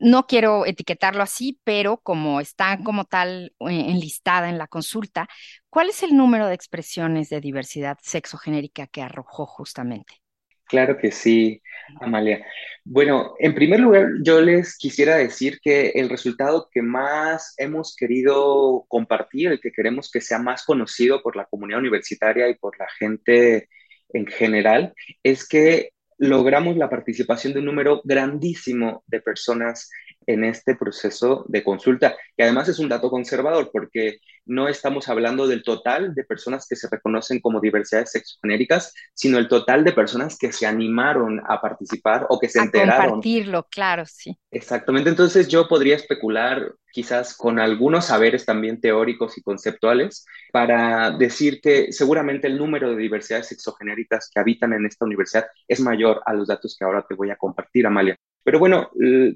No 0.00 0.26
quiero 0.26 0.66
etiquetarlo 0.66 1.22
así, 1.22 1.60
pero 1.64 1.98
como 1.98 2.40
está 2.40 2.78
como 2.82 3.04
tal 3.04 3.54
eh, 3.60 3.86
enlistada 3.88 4.48
en 4.48 4.58
la 4.58 4.66
consulta, 4.66 5.28
¿cuál 5.70 5.90
es 5.90 6.02
el 6.02 6.16
número 6.16 6.48
de 6.48 6.54
expresiones 6.54 7.28
de 7.28 7.40
diversidad 7.40 7.98
sexogenérica 8.02 8.86
que 8.86 9.02
arrojó 9.02 9.46
justamente? 9.46 10.21
Claro 10.72 10.96
que 10.96 11.10
sí, 11.10 11.60
Amalia. 12.00 12.46
Bueno, 12.82 13.34
en 13.38 13.54
primer 13.54 13.78
lugar, 13.78 14.06
yo 14.22 14.40
les 14.40 14.78
quisiera 14.78 15.16
decir 15.16 15.60
que 15.62 15.90
el 15.90 16.08
resultado 16.08 16.70
que 16.72 16.80
más 16.80 17.52
hemos 17.58 17.94
querido 17.94 18.86
compartir, 18.88 19.48
el 19.48 19.60
que 19.60 19.70
queremos 19.70 20.10
que 20.10 20.22
sea 20.22 20.38
más 20.38 20.64
conocido 20.64 21.22
por 21.22 21.36
la 21.36 21.44
comunidad 21.44 21.80
universitaria 21.80 22.48
y 22.48 22.54
por 22.54 22.78
la 22.78 22.86
gente 22.98 23.68
en 24.14 24.26
general, 24.26 24.94
es 25.22 25.46
que 25.46 25.90
logramos 26.16 26.78
la 26.78 26.88
participación 26.88 27.52
de 27.52 27.58
un 27.58 27.66
número 27.66 28.00
grandísimo 28.02 29.04
de 29.06 29.20
personas 29.20 29.90
en 30.26 30.44
este 30.44 30.76
proceso 30.76 31.44
de 31.48 31.62
consulta. 31.62 32.16
Y 32.36 32.42
además 32.42 32.68
es 32.68 32.78
un 32.78 32.88
dato 32.88 33.10
conservador 33.10 33.70
porque 33.72 34.18
no 34.44 34.68
estamos 34.68 35.08
hablando 35.08 35.46
del 35.46 35.62
total 35.62 36.14
de 36.14 36.24
personas 36.24 36.66
que 36.68 36.76
se 36.76 36.88
reconocen 36.90 37.40
como 37.40 37.60
diversidades 37.60 38.10
sexogenéricas, 38.10 38.92
sino 39.14 39.38
el 39.38 39.48
total 39.48 39.84
de 39.84 39.92
personas 39.92 40.36
que 40.36 40.52
se 40.52 40.66
animaron 40.66 41.40
a 41.46 41.60
participar 41.60 42.26
o 42.28 42.38
que 42.38 42.48
se 42.48 42.60
a 42.60 42.64
enteraron. 42.64 43.10
Compartirlo, 43.10 43.66
claro, 43.70 44.04
sí. 44.06 44.36
Exactamente. 44.50 45.10
Entonces 45.10 45.48
yo 45.48 45.68
podría 45.68 45.96
especular 45.96 46.74
quizás 46.92 47.36
con 47.36 47.58
algunos 47.58 48.06
saberes 48.06 48.44
también 48.44 48.80
teóricos 48.80 49.38
y 49.38 49.42
conceptuales 49.42 50.26
para 50.52 51.10
decir 51.10 51.60
que 51.60 51.92
seguramente 51.92 52.46
el 52.46 52.58
número 52.58 52.90
de 52.90 52.96
diversidades 52.96 53.48
sexogenéricas 53.48 54.30
que 54.32 54.40
habitan 54.40 54.72
en 54.72 54.86
esta 54.86 55.04
universidad 55.04 55.46
es 55.66 55.80
mayor 55.80 56.20
a 56.26 56.34
los 56.34 56.48
datos 56.48 56.76
que 56.78 56.84
ahora 56.84 57.04
te 57.08 57.14
voy 57.14 57.30
a 57.30 57.36
compartir, 57.36 57.86
Amalia. 57.86 58.16
Pero 58.44 58.58
bueno, 58.58 58.90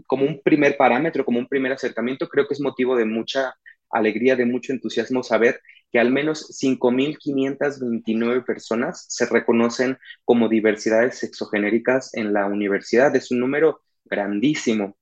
como 0.07 0.25
un 0.25 0.41
primer 0.43 0.77
parámetro, 0.77 1.25
como 1.25 1.39
un 1.39 1.49
primer 1.49 1.73
acercamiento, 1.73 2.29
creo 2.29 2.47
que 2.47 2.55
es 2.55 2.61
motivo 2.61 2.97
de 2.97 3.05
mucha 3.05 3.55
alegría, 3.91 4.37
de 4.37 4.47
mucho 4.47 4.73
entusiasmo 4.73 5.23
saber 5.23 5.61
que 5.93 6.01
al 6.01 6.11
menos 6.11 6.59
5.529 6.61 8.45
personas 8.45 9.07
se 9.09 9.27
reconocen 9.27 9.99
como 10.25 10.49
diversidades 10.49 11.19
sexogenéricas 11.19 12.13
en 12.15 12.33
la 12.33 12.47
universidad. 12.47 13.15
Es 13.15 13.31
un 13.31 13.41
número 13.41 13.83
grandísimo. 14.05 14.97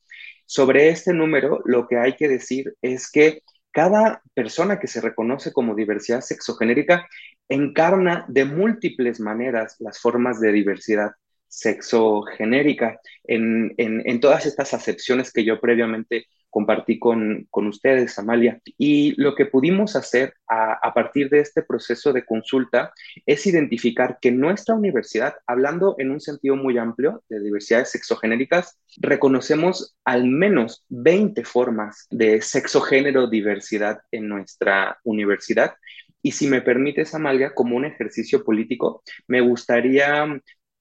Sobre 0.46 0.90
este 0.90 1.14
número, 1.14 1.62
lo 1.64 1.88
que 1.88 1.96
hay 1.96 2.16
que 2.16 2.28
decir 2.28 2.74
es 2.82 3.10
que 3.10 3.42
cada 3.72 4.22
persona 4.34 4.78
que 4.78 4.86
se 4.86 5.00
reconoce 5.00 5.52
como 5.52 5.74
diversidad 5.74 6.20
sexogenérica 6.20 7.08
encarna 7.48 8.24
de 8.28 8.44
múltiples 8.44 9.20
maneras 9.20 9.76
las 9.80 9.98
formas 10.00 10.40
de 10.40 10.52
diversidad 10.52 11.12
sexogenérica 11.54 13.00
en, 13.24 13.74
en, 13.76 14.20
todas 14.20 14.44
estas 14.44 14.74
acepciones 14.74 15.32
que 15.32 15.44
yo 15.44 15.60
previamente 15.60 16.26
compartí 16.50 16.98
con, 16.98 17.46
con 17.50 17.66
ustedes, 17.66 18.18
Amalia. 18.18 18.60
Y 18.78 19.20
lo 19.20 19.34
que 19.34 19.46
pudimos 19.46 19.96
hacer 19.96 20.34
a, 20.48 20.74
a, 20.74 20.94
partir 20.94 21.28
de 21.28 21.40
este 21.40 21.62
proceso 21.62 22.12
de 22.12 22.24
consulta 22.24 22.92
es 23.26 23.46
identificar 23.46 24.18
que 24.20 24.30
nuestra 24.30 24.74
universidad, 24.74 25.34
hablando 25.46 25.96
en 25.98 26.10
un 26.10 26.20
sentido 26.20 26.54
muy 26.54 26.78
amplio 26.78 27.24
de 27.28 27.40
diversidades 27.40 27.90
sexogenéricas, 27.90 28.78
reconocemos 28.98 29.96
al 30.04 30.26
menos 30.26 30.84
20 30.90 31.44
formas 31.44 32.06
de 32.10 32.40
sexogénero 32.40 33.28
diversidad 33.28 33.98
en 34.12 34.28
nuestra 34.28 34.98
universidad. 35.02 35.74
Y 36.22 36.32
si 36.32 36.46
me 36.46 36.62
permites, 36.62 37.14
Amalia, 37.14 37.52
como 37.52 37.76
un 37.76 37.84
ejercicio 37.84 38.44
político, 38.44 39.02
me 39.26 39.40
gustaría 39.40 40.26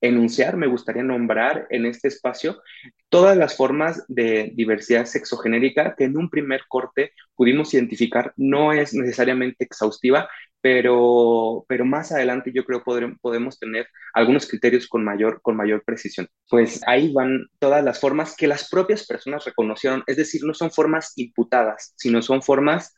enunciar, 0.04 0.58
me 0.58 0.68
gustaría 0.68 1.02
nombrar 1.02 1.66
en 1.70 1.86
este 1.86 2.10
espacio 2.10 2.62
todas 3.10 3.38
las 3.38 3.56
formas 3.56 4.04
de 4.08 4.52
diversidad 4.54 5.06
sexogenérica 5.06 5.96
que 5.96 6.04
en 6.04 6.18
un 6.18 6.30
primer 6.30 6.64
corte 6.68 7.14
pudimos 7.36 7.74
identificar. 7.74 8.34
No 8.36 8.74
es 8.74 8.94
necesariamente 8.94 9.64
exhaustiva, 9.64 10.30
pero, 10.60 11.66
pero 11.70 11.86
más 11.86 12.12
adelante 12.12 12.52
yo 12.54 12.66
creo 12.66 12.84
que 12.84 13.16
podemos 13.22 13.60
tener 13.60 13.88
algunos 14.14 14.46
criterios 14.46 14.88
con 14.88 15.06
mayor, 15.06 15.42
con 15.42 15.56
mayor 15.56 15.84
precisión. 15.86 16.28
Pues 16.50 16.82
ahí 16.86 17.14
van 17.14 17.48
todas 17.60 17.84
las 17.84 18.00
formas 18.00 18.36
que 18.36 18.48
las 18.48 18.70
propias 18.70 19.06
personas 19.06 19.46
reconocieron, 19.46 20.04
es 20.06 20.18
decir, 20.18 20.42
no 20.44 20.54
son 20.54 20.72
formas 20.72 21.14
imputadas, 21.16 21.94
sino 21.96 22.22
son 22.22 22.42
formas 22.42 22.94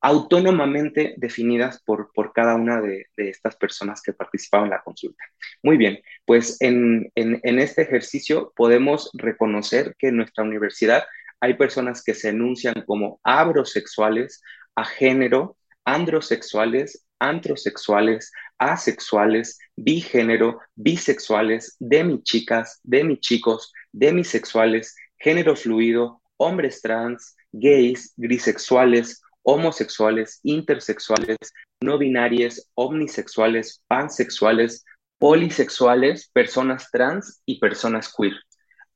autónomamente 0.00 1.14
definidas 1.18 1.82
por, 1.84 2.10
por 2.14 2.32
cada 2.32 2.54
una 2.54 2.80
de, 2.80 3.06
estas 3.16 3.56
personas 3.56 4.00
que 4.02 4.12
participaban 4.12 4.66
en 4.66 4.70
la 4.70 4.82
consulta. 4.82 5.22
Muy 5.62 5.76
bien, 5.76 6.00
pues 6.24 6.56
en, 6.60 7.10
en, 7.14 7.58
este 7.58 7.82
ejercicio 7.82 8.52
podemos 8.56 9.10
reconocer 9.12 9.94
que 9.98 10.08
en 10.08 10.16
nuestra 10.16 10.44
universidad 10.44 11.04
hay 11.40 11.54
personas 11.54 12.02
que 12.02 12.14
se 12.14 12.30
enuncian 12.30 12.82
como 12.86 13.20
abrosexuales, 13.24 14.42
a 14.74 14.84
género, 14.84 15.56
androsexuales, 15.84 17.04
antrosexuales, 17.18 18.32
asexuales, 18.58 19.58
bigénero, 19.76 20.60
bisexuales, 20.74 21.76
demichicas, 21.78 22.80
demichicos, 22.82 23.72
demisexuales, 23.92 24.94
género 25.18 25.56
fluido, 25.56 26.22
hombres 26.38 26.80
trans, 26.80 27.36
gays, 27.52 28.14
grisexuales, 28.16 29.20
homosexuales, 29.42 30.40
intersexuales, 30.42 31.38
no 31.80 31.98
binarias, 31.98 32.70
omnisexuales, 32.74 33.82
pansexuales, 33.86 34.84
polisexuales, 35.18 36.30
personas 36.32 36.90
trans 36.90 37.42
y 37.44 37.58
personas 37.58 38.12
queer. 38.16 38.34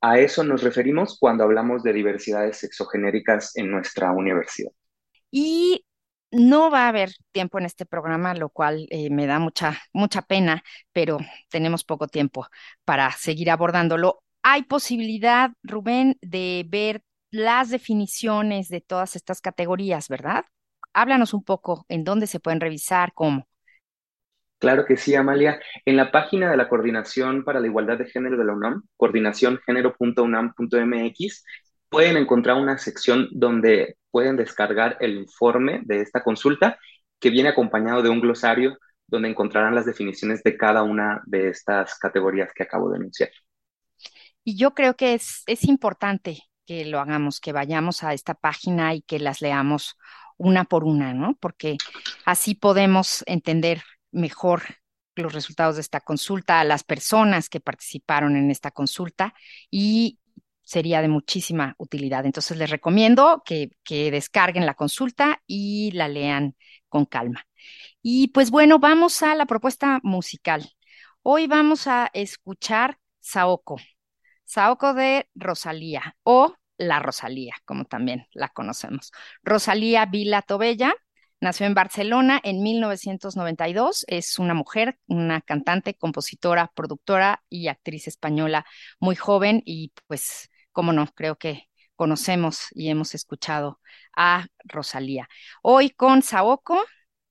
A 0.01 0.19
eso 0.19 0.45
nos 0.45 0.63
referimos 0.63 1.19
cuando 1.19 1.45
hablamos 1.45 1.83
de 1.83 1.93
diversidades 1.93 2.59
sexogenéricas 2.59 3.57
en 3.57 3.71
nuestra 3.71 4.13
universidad. 4.13 4.73
Y 5.31 5.85
no 6.31 6.71
va 6.71 6.87
a 6.87 6.89
haber 6.89 7.13
tiempo 7.33 7.59
en 7.59 7.65
este 7.65 7.87
programa, 7.87 8.35
lo 8.35 8.49
cual 8.49 8.87
eh, 8.91 9.09
me 9.11 9.27
da 9.27 9.39
mucha, 9.39 9.81
mucha 9.93 10.23
pena, 10.23 10.63
pero 10.93 11.19
tenemos 11.49 11.85
poco 11.85 12.09
tiempo 12.09 12.47
para 12.85 13.11
seguir 13.13 13.51
abordándolo. 13.51 14.23
Hay 14.43 14.65
posibilidad, 14.65 15.53
Rubén, 15.63 16.19
de 16.21 16.67
ver 16.69 17.03
las 17.35 17.69
definiciones 17.69 18.69
de 18.69 18.81
todas 18.81 19.17
estas 19.17 19.41
categorías, 19.41 20.09
¿verdad? 20.09 20.45
Háblanos 20.93 21.35
un 21.35 21.43
poco 21.43 21.85
en 21.89 22.05
dónde 22.05 22.29
se 22.29 22.39
pueden 22.39 22.61
revisar, 22.61 23.13
cómo. 23.13 23.49
Claro 24.61 24.85
que 24.87 24.97
sí, 24.97 25.17
Amalia. 25.17 25.61
En 25.85 25.97
la 25.97 26.13
página 26.13 26.49
de 26.49 26.57
la 26.57 26.69
Coordinación 26.69 27.43
para 27.43 27.59
la 27.59 27.67
Igualdad 27.67 27.99
de 27.99 28.07
Género 28.07 28.39
de 28.39 28.45
la 28.45 28.53
UNAM, 28.53 28.85
coordinacióngénero.unam.mx, 28.97 31.45
pueden 31.89 32.19
encontrar 32.19 32.57
una 32.57 32.79
sección 32.79 33.27
donde 33.33 33.97
pueden 34.13 34.37
descargar 34.37 34.97
el 35.01 35.17
informe 35.17 35.83
de 35.87 36.03
esta 36.03 36.23
consulta 36.23 36.79
que 37.19 37.31
viene 37.31 37.49
acompañado 37.49 38.01
de 38.01 38.11
un 38.11 38.21
glosario 38.21 38.79
donde 39.09 39.29
encontrarán 39.29 39.75
las 39.75 39.87
definiciones 39.87 40.45
de 40.45 40.57
cada 40.57 40.85
una 40.85 41.21
de 41.27 41.49
estas 41.49 41.99
categorías 41.99 42.53
que 42.55 42.63
acabo 42.63 42.91
de 42.91 42.99
enunciar. 42.99 43.31
Y 44.45 44.57
yo 44.57 44.73
creo 44.73 44.95
que 44.95 45.15
es, 45.15 45.43
es 45.47 45.65
importante 45.65 46.39
que 46.67 46.85
lo 46.85 47.01
hagamos, 47.01 47.41
que 47.41 47.53
vayamos 47.53 48.03
a 48.03 48.13
esta 48.15 48.35
página 48.35 48.95
y 48.95 49.03
que 49.03 49.19
las 49.19 49.41
leamos 49.41 49.97
una 50.37 50.65
por 50.65 50.85
una, 50.85 51.15
¿no? 51.15 51.37
Porque 51.41 51.77
así 52.25 52.55
podemos 52.55 53.23
entender 53.27 53.83
mejor 54.11 54.63
los 55.17 55.33
resultados 55.33 55.77
de 55.77 55.83
esta 55.83 56.01
consulta, 56.01 56.61
a 56.61 56.65
las 56.65 56.85
personas 56.85 57.49
que 57.49 57.61
participaron 57.61 58.37
en 58.37 58.51
esta 58.51 58.71
consulta 58.71 59.35
y 59.71 60.19
sería 60.63 61.03
de 61.03 61.09
muchísima 61.09 61.75
utilidad. 61.79 62.27
Entonces 62.27 62.57
les 62.57 62.71
recomiendo 62.71 63.43
que, 63.45 63.71
que 63.85 64.11
descarguen 64.11 64.67
la 64.67 64.75
consulta 64.75 65.43
y 65.47 65.93
la 65.93 66.09
lean 66.09 66.57
con 66.89 67.05
calma. 67.05 67.47
Y 68.03 68.29
pues 68.29 68.51
bueno, 68.51 68.79
vamos 68.79 69.23
a 69.23 69.35
la 69.35 69.47
propuesta 69.47 70.01
musical. 70.03 70.69
Hoy 71.23 71.47
vamos 71.47 71.87
a 71.87 72.11
escuchar 72.13 72.99
Saoko. 73.21 73.79
Saoko 74.45 74.95
de 74.95 75.29
Rosalía 75.35 76.17
o 76.23 76.55
La 76.77 76.99
Rosalía, 77.01 77.55
como 77.65 77.85
también 77.85 78.27
la 78.33 78.49
conocemos. 78.49 79.13
Rosalía 79.43 80.07
Vila 80.07 80.43
Tobella 80.43 80.95
nació 81.41 81.67
en 81.67 81.75
Barcelona 81.75 82.41
en 82.43 82.63
1992. 82.63 84.05
Es 84.09 84.39
una 84.39 84.55
mujer, 84.55 84.99
una 85.07 85.41
cantante, 85.41 85.95
compositora, 85.95 86.73
productora 86.75 87.43
y 87.49 87.69
actriz 87.69 88.09
española 88.09 88.65
muy 88.99 89.17
joven 89.17 89.63
y 89.65 89.93
pues, 90.07 90.51
cómo 90.73 90.93
no, 90.93 91.07
creo 91.15 91.37
que 91.37 91.69
conocemos 91.97 92.69
y 92.73 92.89
hemos 92.89 93.15
escuchado 93.15 93.81
a 94.17 94.47
Rosalía. 94.65 95.29
Hoy 95.63 95.91
con 95.91 96.23
Saoko, 96.23 96.83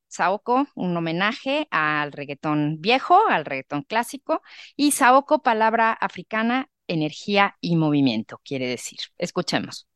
Saoko, 0.08 0.67
un 0.75 0.96
homenaje 0.96 1.67
al 1.72 2.12
reggaetón 2.12 2.77
viejo, 2.79 3.27
al 3.27 3.46
reggaetón 3.46 3.84
clásico, 3.84 4.41
y 4.75 4.91
Saoko, 4.91 5.41
palabra 5.41 5.91
africana 5.91 6.70
energía 6.87 7.55
y 7.61 7.75
movimiento, 7.75 8.39
quiere 8.43 8.67
decir. 8.67 8.99
Escuchemos. 9.17 9.87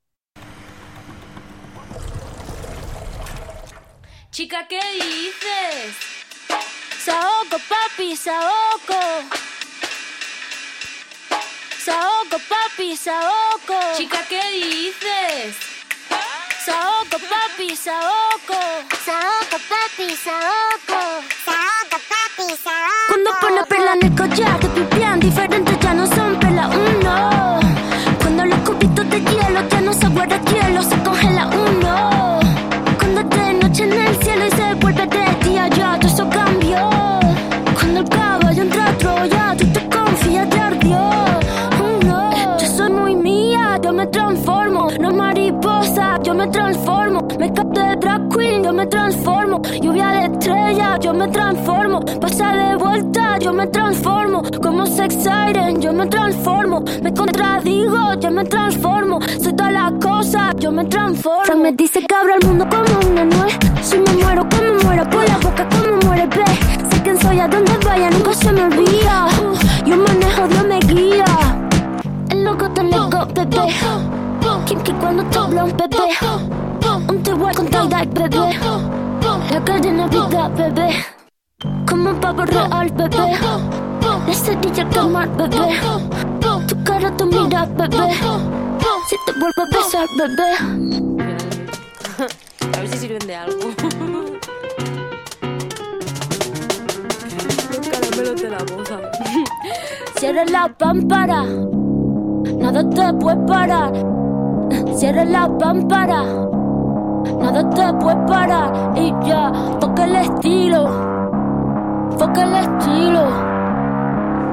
Chica, 4.32 4.68
¿qué 4.68 4.80
dices? 4.94 5.96
Saoco, 7.04 7.58
papi, 7.70 8.16
saoco. 8.16 9.00
Saoco, 11.84 12.38
papi, 12.50 12.98
saoco. 12.98 13.80
Chica, 13.96 14.20
¿qué 14.28 14.42
dices? 14.52 15.56
Saoco, 16.66 17.18
papi, 17.18 17.76
saoco. 17.76 18.60
Saoco, 19.06 19.58
papi, 19.70 20.16
saoco. 20.16 21.24
Saoco, 21.46 21.98
papi, 22.12 22.56
saoco. 22.62 23.08
Cuando 23.08 23.32
pone 23.40 23.64
perla 23.64 23.94
en 23.94 24.06
el 24.06 24.16
collar, 24.16 24.60
te 24.60 24.68
pipián 24.68 25.20
diferentes 25.20 25.80
ya 25.80 25.94
no 25.94 26.06
son 26.08 26.38
perla 26.58 26.70
uno. 26.70 27.60
Cuando 28.20 28.46
los 28.46 28.60
cubitos 28.60 29.10
de 29.10 29.20
hielo 29.20 29.62
ya 29.70 29.82
no 29.82 29.94
se 29.94 30.08
guarda 30.08 30.40
hielo, 30.42 30.82
se 30.82 30.96
congela 31.04 31.48
uno. 31.48 32.40
Cuando 32.98 33.22
es 33.22 33.30
de 33.30 33.54
noche 33.54 33.84
en 33.84 33.94
el 33.94 34.16
cielo 34.18 34.46
y 34.48 34.52
se 34.52 34.74
vuelve 34.76 35.06
de 35.08 35.50
día, 35.50 35.68
ya 35.70 36.00
todo 36.00 36.12
eso 36.12 36.30
cambió. 36.30 36.90
Cuando 37.76 38.00
el 38.02 38.10
caballo 38.10 38.62
entra 38.62 38.90
a 38.90 38.98
Troya, 38.98 39.56
tú 39.58 39.66
te 39.68 39.90
confías, 39.90 40.50
te 40.50 40.60
ardió. 40.60 41.00
Uno. 42.02 42.32
Yo 42.60 42.68
soy 42.68 42.92
muy 42.92 43.16
mía, 43.16 43.80
yo 43.84 43.94
me 43.94 44.08
transformo. 44.08 44.90
No 45.00 45.12
mariposa, 45.12 46.20
yo 46.24 46.34
me 46.34 46.48
transformo. 46.48 47.28
Me 47.40 47.50
drag 47.50 47.97
yo 48.44 48.74
me 48.74 48.86
transformo. 48.88 49.62
Lluvia 49.82 50.08
de 50.10 50.26
estrella, 50.26 50.98
yo 51.00 51.14
me 51.14 51.28
transformo. 51.30 52.00
Pasa 52.22 52.56
de 52.56 52.76
vuelta, 52.76 53.38
yo 53.40 53.54
me 53.54 53.68
transformo. 53.68 54.44
Como 54.62 54.86
sex 54.86 55.16
siren, 55.16 55.82
yo 55.82 55.92
me 55.94 56.06
transformo. 56.08 56.84
Me 57.02 57.14
contradigo, 57.14 58.14
yo 58.20 58.32
me 58.32 58.44
transformo. 58.46 59.20
Soy 59.42 59.54
todas 59.54 59.74
las 59.74 59.92
cosas, 60.02 60.56
yo 60.60 60.72
me 60.72 60.86
transformo. 60.86 61.46
Frank 61.46 61.62
me 61.62 61.72
dice 61.72 62.00
que 62.06 62.16
abro 62.16 62.36
el 62.40 62.48
mundo 62.48 62.68
como 62.70 63.12
una 63.12 63.26
nuez. 63.26 63.58
Si 63.82 63.98
me 63.98 64.24
muero, 64.24 64.48
como 64.50 64.84
muero, 64.84 65.10
por 65.10 65.28
la 65.28 65.38
boca 65.38 65.68
como 65.70 65.98
muere, 66.06 66.28
ve. 66.28 66.46
Sé 66.90 67.02
quién 67.04 67.20
soy, 67.20 67.40
a 67.40 67.48
donde 67.48 67.72
vaya, 67.86 68.10
nunca 68.12 68.34
se 68.34 68.52
me 68.52 68.64
olvida. 68.64 69.28
Yo 69.86 69.98
manejo, 69.98 70.48
Dios 70.48 70.66
me 70.68 70.80
guía. 70.80 71.26
El 72.30 72.44
loco 72.44 72.70
te 72.70 72.84
lego, 72.84 73.26
bebé. 73.34 73.74
Kinky 74.66 74.92
cuando 74.94 75.24
te 75.26 75.38
habla 75.38 75.64
un. 75.64 76.67
Un 76.98 77.22
te 77.22 77.32
voy 77.32 77.54
con 77.54 77.68
tie 77.68 78.08
bebé. 78.08 78.58
La 79.52 79.64
cadena 79.64 80.08
vida, 80.08 80.48
bebé. 80.50 81.06
Como 81.88 82.10
un 82.10 82.20
pavo 82.20 82.44
real, 82.44 82.90
bebé. 82.92 83.38
La 84.26 84.34
cerilla 84.34 84.90
quemar, 84.90 85.30
bebé. 85.38 85.80
Tu 86.68 86.84
cara, 86.84 87.16
tu 87.16 87.26
mira, 87.28 87.66
bebé. 87.66 88.14
Si 89.10 89.16
te 89.26 89.32
vuelvo 89.40 89.62
a 89.62 89.66
besar, 89.72 90.08
bebé. 90.18 90.50
A 92.78 92.80
ver 92.80 92.90
si 92.90 92.98
sirven 92.98 93.28
de 93.28 93.36
algo. 93.36 93.60
Los 97.70 97.88
caramelos 97.88 98.42
de 98.42 98.50
la 98.50 98.58
moza. 98.76 99.00
Cierra 100.20 100.46
la 100.46 100.68
pámpara. 100.76 101.44
Nada 102.58 102.90
te 102.90 103.14
puede 103.14 103.38
parar. 103.46 103.94
Cierra 104.96 105.26
la 105.26 105.48
pámpara. 105.58 106.47
Nada 107.40 107.70
te 107.70 107.94
puede 107.94 108.18
parar. 108.28 108.94
Y 108.96 109.14
ya, 109.26 109.52
toca 109.80 110.06
el 110.06 110.16
estilo. 110.16 111.18
Foca 112.18 112.44
el 112.44 112.54
estilo. 112.56 113.24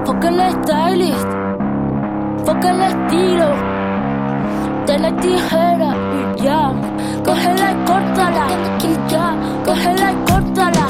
Foca 0.04 0.28
el 0.28 0.40
stylist. 0.52 1.28
Foca 2.44 2.70
el 2.70 2.80
estilo. 2.82 3.48
De 4.86 4.98
la 4.98 5.16
tijera 5.16 5.94
y 6.36 6.42
ya. 6.42 6.72
Cógela 7.24 7.72
y 7.72 7.76
córtala. 7.86 8.46
Y 8.82 9.10
ya. 9.10 9.34
Cógela 9.64 10.12
y 10.12 10.30
córtala. 10.30 10.83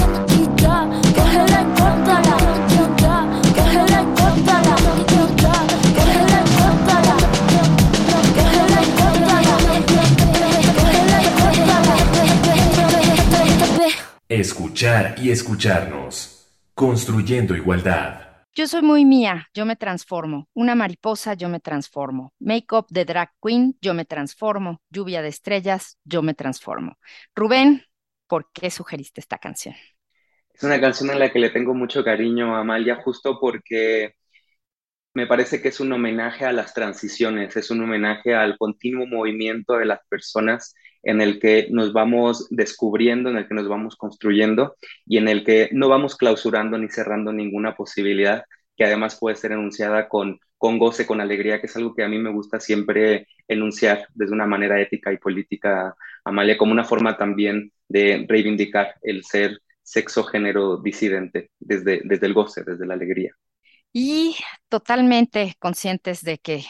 Escuchar 14.45 15.15
y 15.17 15.30
escucharnos. 15.30 16.50
Construyendo 16.75 17.57
igualdad. 17.57 18.45
Yo 18.54 18.69
soy 18.69 18.83
muy 18.83 19.07
mía, 19.07 19.49
yo 19.54 19.65
me 19.65 19.75
transformo. 19.75 20.50
Una 20.52 20.75
mariposa, 20.75 21.33
yo 21.33 21.49
me 21.49 21.61
transformo. 21.61 22.35
Make-up 22.41 22.85
de 22.91 23.07
drag 23.07 23.30
queen, 23.43 23.78
yo 23.80 23.95
me 23.95 24.04
transformo. 24.04 24.83
Lluvia 24.91 25.23
de 25.23 25.28
estrellas, 25.28 25.97
yo 26.04 26.21
me 26.21 26.35
transformo. 26.35 26.99
Rubén, 27.35 27.85
¿por 28.26 28.50
qué 28.52 28.71
sugeriste 28.71 29.23
esta 29.23 29.39
canción? 29.39 29.76
Es 30.52 30.63
una 30.63 30.78
canción 30.78 31.09
en 31.09 31.21
la 31.21 31.33
que 31.33 31.39
le 31.39 31.49
tengo 31.49 31.73
mucho 31.73 32.04
cariño 32.04 32.54
a 32.54 32.61
Amalia, 32.61 32.97
justo 32.97 33.39
porque 33.41 34.13
me 35.15 35.26
parece 35.26 35.63
que 35.63 35.69
es 35.69 35.80
un 35.80 35.91
homenaje 35.91 36.45
a 36.45 36.52
las 36.52 36.75
transiciones, 36.75 37.57
es 37.57 37.71
un 37.71 37.83
homenaje 37.83 38.35
al 38.35 38.59
continuo 38.59 39.07
movimiento 39.07 39.78
de 39.78 39.87
las 39.87 40.00
personas 40.07 40.75
en 41.04 41.21
el 41.21 41.38
que 41.38 41.69
nos 41.71 41.93
vamos 41.93 42.47
descubriendo, 42.50 43.30
en 43.30 43.36
el 43.36 43.49
que 43.49 43.54
nos 43.54 43.69
vamos 43.69 43.97
construyendo 43.97 44.76
y 45.06 45.19
en 45.19 45.28
el 45.28 45.45
que 45.45 45.69
no 45.73 45.88
vamos 45.88 46.17
clausurando 46.17 46.78
ni 46.78 46.88
cerrando 46.88 47.32
ninguna 47.32 47.75
posibilidad 47.75 48.45
que 48.76 48.84
además 48.84 49.17
puede 49.19 49.36
ser 49.36 49.52
enunciada 49.52 50.08
con, 50.08 50.40
con 50.58 50.78
goce, 50.78 51.06
con 51.06 51.21
alegría, 51.21 51.60
que 51.60 51.67
es 51.67 51.76
algo 51.76 51.95
que 51.95 52.02
a 52.02 52.08
mí 52.08 52.19
me 52.19 52.30
gusta 52.30 52.60
siempre 52.60 53.28
enunciar 53.47 54.08
desde 54.14 54.34
una 54.34 54.47
manera 54.47 54.80
ética 54.80 55.12
y 55.12 55.19
política, 55.19 55.95
Amalia, 56.25 56.58
como 56.58 56.73
una 56.73 56.84
forma 56.84 57.17
también 57.17 57.73
de 57.88 58.26
reivindicar 58.28 58.95
el 59.02 59.25
ser 59.25 59.60
sexo 59.82 60.25
género 60.25 60.78
disidente 60.78 61.50
desde, 61.60 62.00
desde 62.04 62.26
el 62.26 62.34
goce, 62.34 62.64
desde 62.64 62.86
la 62.86 62.95
alegría. 62.95 63.32
Y 63.93 64.34
totalmente 64.69 65.54
conscientes 65.60 66.23
de 66.23 66.38
que 66.38 66.64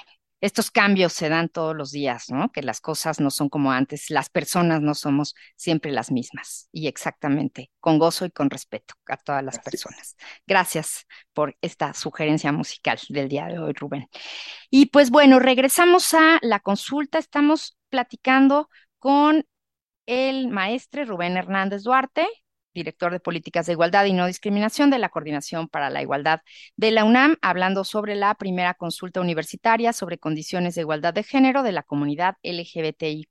estos 0.44 0.70
cambios 0.70 1.14
se 1.14 1.30
dan 1.30 1.48
todos 1.48 1.74
los 1.74 1.90
días, 1.90 2.28
¿no? 2.28 2.52
Que 2.52 2.61
las 2.61 2.83
cosas 2.83 3.18
no 3.18 3.30
son 3.30 3.48
como 3.48 3.72
antes, 3.72 4.11
las 4.11 4.28
personas 4.28 4.83
no 4.83 4.94
somos 4.94 5.35
siempre 5.57 5.90
las 5.90 6.11
mismas. 6.11 6.68
Y 6.70 6.87
exactamente, 6.87 7.70
con 7.80 7.98
gozo 7.98 8.26
y 8.26 8.30
con 8.30 8.50
respeto 8.50 8.92
a 9.07 9.16
todas 9.16 9.42
las 9.42 9.59
personas. 9.59 10.16
Gracias 10.46 11.07
por 11.33 11.57
esta 11.62 11.94
sugerencia 11.94 12.52
musical 12.52 12.98
del 13.09 13.30
día 13.30 13.46
de 13.46 13.59
hoy, 13.59 13.72
Rubén. 13.72 14.07
Y 14.68 14.87
pues 14.87 15.09
bueno, 15.09 15.38
regresamos 15.38 16.12
a 16.12 16.38
la 16.42 16.61
consulta. 16.61 17.18
Estamos 17.18 17.78
platicando 17.88 18.68
con 18.98 19.46
el 20.04 20.48
maestre 20.48 21.07
Rubén 21.07 21.38
Hernández 21.38 21.85
Duarte, 21.85 22.28
director 22.75 23.13
de 23.13 23.21
Políticas 23.21 23.67
de 23.67 23.73
Igualdad 23.73 24.05
y 24.05 24.13
No 24.13 24.27
Discriminación 24.27 24.91
de 24.91 24.99
la 24.99 25.09
Coordinación 25.09 25.69
para 25.69 25.91
la 25.91 26.03
Igualdad 26.03 26.41
de 26.77 26.91
la 26.91 27.05
UNAM, 27.05 27.37
hablando 27.43 27.85
sobre 27.85 28.15
la 28.15 28.35
primera 28.35 28.75
consulta 28.75 29.21
universitaria 29.21 29.93
sobre 29.93 30.19
condiciones 30.19 30.75
de 30.75 30.83
igualdad 30.83 31.15
de 31.15 31.23
género 31.23 31.63
de 31.63 31.73
la 31.73 31.83
comunidad 31.83 32.37
LGBTIQ 32.43 33.29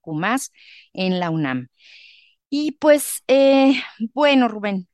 en 0.94 1.20
la 1.20 1.30
UNAM. 1.30 1.68
Y 2.50 2.74
pues, 2.74 3.24
eh, 3.28 3.82
bueno, 4.14 4.48
Rubén, 4.48 4.88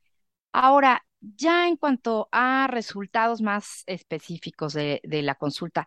ahora 0.52 1.04
ya 1.20 1.68
en 1.68 1.76
cuanto 1.76 2.28
a 2.32 2.66
resultados 2.70 3.42
más 3.42 3.82
específicos 3.86 4.72
de, 4.72 5.00
de 5.04 5.22
la 5.22 5.34
consulta, 5.34 5.86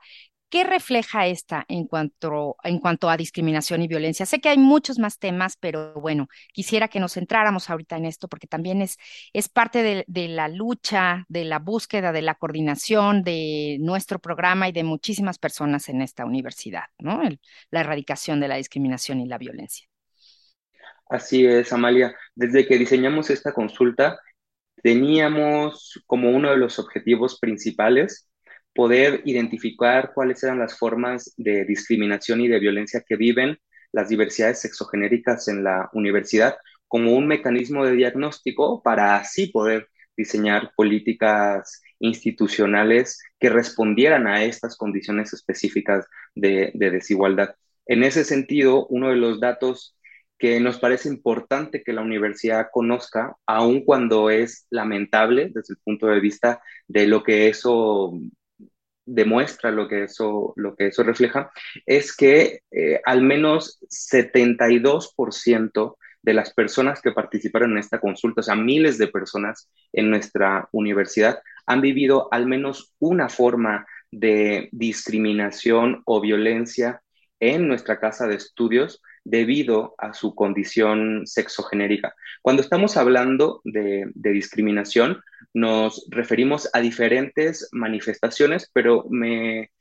¿Qué 0.53 0.63
refleja 0.63 1.25
esta 1.25 1.65
en 1.67 1.87
cuanto, 1.87 2.57
en 2.63 2.77
cuanto 2.77 3.09
a 3.09 3.17
discriminación 3.17 3.81
y 3.81 3.87
violencia? 3.87 4.27
Sé 4.27 4.39
que 4.39 4.49
hay 4.49 4.59
muchos 4.59 4.99
más 4.99 5.17
temas, 5.17 5.57
pero 5.57 5.95
bueno, 5.95 6.27
quisiera 6.53 6.89
que 6.89 6.99
nos 6.99 7.13
centráramos 7.15 7.71
ahorita 7.71 7.97
en 7.97 8.05
esto 8.05 8.27
porque 8.27 8.45
también 8.45 8.83
es, 8.83 8.99
es 9.33 9.49
parte 9.49 9.81
de, 10.07 10.27
la 10.27 10.49
lucha, 10.49 11.25
de 11.27 11.45
la 11.45 11.57
búsqueda, 11.57 12.11
de 12.11 12.21
la 12.21 12.35
coordinación 12.35 13.23
de 13.23 13.77
nuestro 13.79 14.19
programa 14.19 14.69
y 14.69 14.71
de 14.73 14.83
muchísimas 14.83 15.39
personas 15.39 15.89
en 15.89 16.03
esta 16.03 16.23
universidad, 16.23 16.83
¿no? 16.99 17.23
El- 17.23 17.39
la 17.71 17.79
erradicación 17.79 18.39
de 18.39 18.49
la 18.49 18.57
discriminación 18.57 19.21
y 19.21 19.25
la 19.27 19.39
violencia. 19.39 19.87
Así 21.09 21.45
es, 21.47 21.73
Amalia. 21.73 22.15
Desde 22.35 22.67
que 22.67 22.77
diseñamos 22.77 23.31
esta 23.31 23.53
consulta, 23.53 24.19
teníamos 24.83 26.03
como 26.07 26.29
uno 26.31 26.51
de 26.51 26.57
los 26.57 26.79
objetivos 26.79 27.39
principales 27.39 28.29
poder 28.73 29.21
identificar 29.25 30.11
cuáles 30.13 30.43
eran 30.43 30.59
las 30.59 30.77
formas 30.77 31.33
de 31.37 31.65
discriminación 31.65 32.41
y 32.41 32.47
de 32.47 32.59
violencia 32.59 33.03
que 33.07 33.15
viven 33.15 33.57
las 33.91 34.09
diversidades 34.09 34.61
sexogenéricas 34.61 35.47
en 35.47 35.63
la 35.63 35.89
universidad 35.93 36.55
como 36.87 37.15
un 37.15 37.27
mecanismo 37.27 37.85
de 37.85 37.93
diagnóstico 37.93 38.81
para 38.83 39.15
así 39.15 39.47
poder 39.47 39.87
diseñar 40.15 40.71
políticas 40.75 41.81
institucionales 41.99 43.19
que 43.39 43.49
respondieran 43.49 44.27
a 44.27 44.43
estas 44.43 44.77
condiciones 44.77 45.33
específicas 45.33 46.05
de, 46.35 46.71
de 46.75 46.91
desigualdad. 46.91 47.55
En 47.85 48.03
ese 48.03 48.23
sentido, 48.23 48.87
uno 48.87 49.09
de 49.09 49.15
los 49.15 49.39
datos 49.39 49.97
que 50.37 50.59
nos 50.59 50.77
parece 50.77 51.09
importante 51.09 51.83
que 51.83 51.93
la 51.93 52.01
universidad 52.01 52.67
conozca, 52.71 53.37
aun 53.45 53.85
cuando 53.85 54.29
es 54.29 54.67
lamentable 54.69 55.51
desde 55.53 55.73
el 55.73 55.79
punto 55.83 56.07
de 56.07 56.19
vista 56.19 56.61
de 56.87 57.07
lo 57.07 57.23
que 57.23 57.47
eso 57.47 58.13
demuestra, 59.05 59.71
lo 59.71 59.87
que 59.87 60.03
eso, 60.03 60.53
lo 60.55 60.75
que 60.75 60.87
eso 60.87 61.03
refleja, 61.03 61.51
es 61.85 62.15
que 62.15 62.61
eh, 62.71 63.01
al 63.05 63.21
menos 63.21 63.79
72% 63.89 65.97
de 66.21 66.33
las 66.33 66.53
personas 66.53 67.01
que 67.01 67.11
participaron 67.11 67.73
en 67.73 67.79
esta 67.79 67.99
consulta, 67.99 68.41
o 68.41 68.43
sea, 68.43 68.55
miles 68.55 68.97
de 68.97 69.07
personas 69.07 69.69
en 69.91 70.09
nuestra 70.09 70.69
universidad 70.71 71.41
han 71.65 71.81
vivido 71.81 72.29
al 72.31 72.47
menos 72.47 72.93
una 72.99 73.29
forma 73.29 73.85
de 74.09 74.69
discriminación 74.71 76.01
o 76.05 76.21
violencia 76.21 77.01
en 77.39 77.67
nuestra 77.67 77.99
casa 77.99 78.27
de 78.27 78.35
estudios 78.35 79.01
debido 79.23 79.95
a 79.97 80.13
su 80.13 80.35
condición 80.35 81.25
sexogenérica. 81.25 82.13
Cuando 82.41 82.61
estamos 82.61 82.97
hablando 82.97 83.61
de, 83.63 84.11
discriminación, 84.15 85.21
nos 85.53 86.05
referimos 86.09 86.69
a 86.73 86.81
diferentes 86.81 87.69
manifestaciones, 87.71 88.69
pero 88.73 89.05
me 89.09 89.71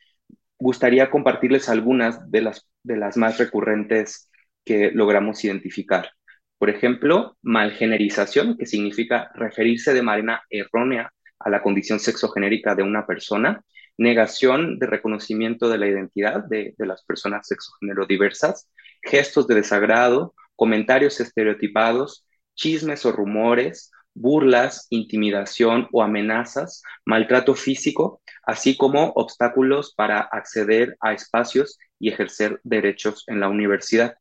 gustaría 0.59 1.11
compartirles 1.11 1.69
algunas 1.69 2.31
de 2.31 2.43
las, 2.43 2.69
de 2.83 2.97
las 2.97 3.17
más 3.17 3.39
recurrentes 3.39 4.31
que 4.65 4.93
logramos 4.93 5.45
identificar. 5.45 6.11
Por 6.59 6.71
ejemplo, 6.71 7.37
malgenerización, 7.43 8.57
que 8.57 8.67
significa 8.67 9.33
referirse 9.35 9.93
de 9.93 10.03
manera 10.03 10.45
errónea 10.49 11.13
a 11.41 11.51
la 11.51 11.63
condición 11.63 11.99
sexogenérica 11.99 12.77
de 12.77 12.85
una 12.85 13.05
persona, 13.05 13.65
negación 13.99 14.79
de 14.79 14.87
reconocimiento 14.87 15.69
de 15.69 15.79
la 15.79 15.89
identidad 15.89 16.45
de, 16.45 16.75
de 16.79 16.87
las 16.87 17.05
personas 17.05 17.49
sexogénero 17.49 18.07
diversas, 18.07 18.69
gestos 19.03 19.47
de 19.47 19.57
desagrado, 19.57 20.35
comentarios 20.57 21.21
estereotipados, 21.21 22.27
chismes 22.55 23.05
o 23.07 23.13
rumores, 23.13 23.91
burlas, 24.15 24.87
intimidación 24.91 25.89
o 25.93 26.03
amenazas, 26.03 26.83
maltrato 27.05 27.55
físico, 27.55 28.21
así 28.45 28.77
como 28.77 29.13
obstáculos 29.17 29.95
para 29.95 30.21
acceder 30.21 30.97
a 31.01 31.13
espacios 31.15 31.79
y 31.99 32.11
ejercer 32.11 32.61
derechos 32.63 33.25
en 33.27 33.41
la 33.41 33.49
universidad. 33.49 34.17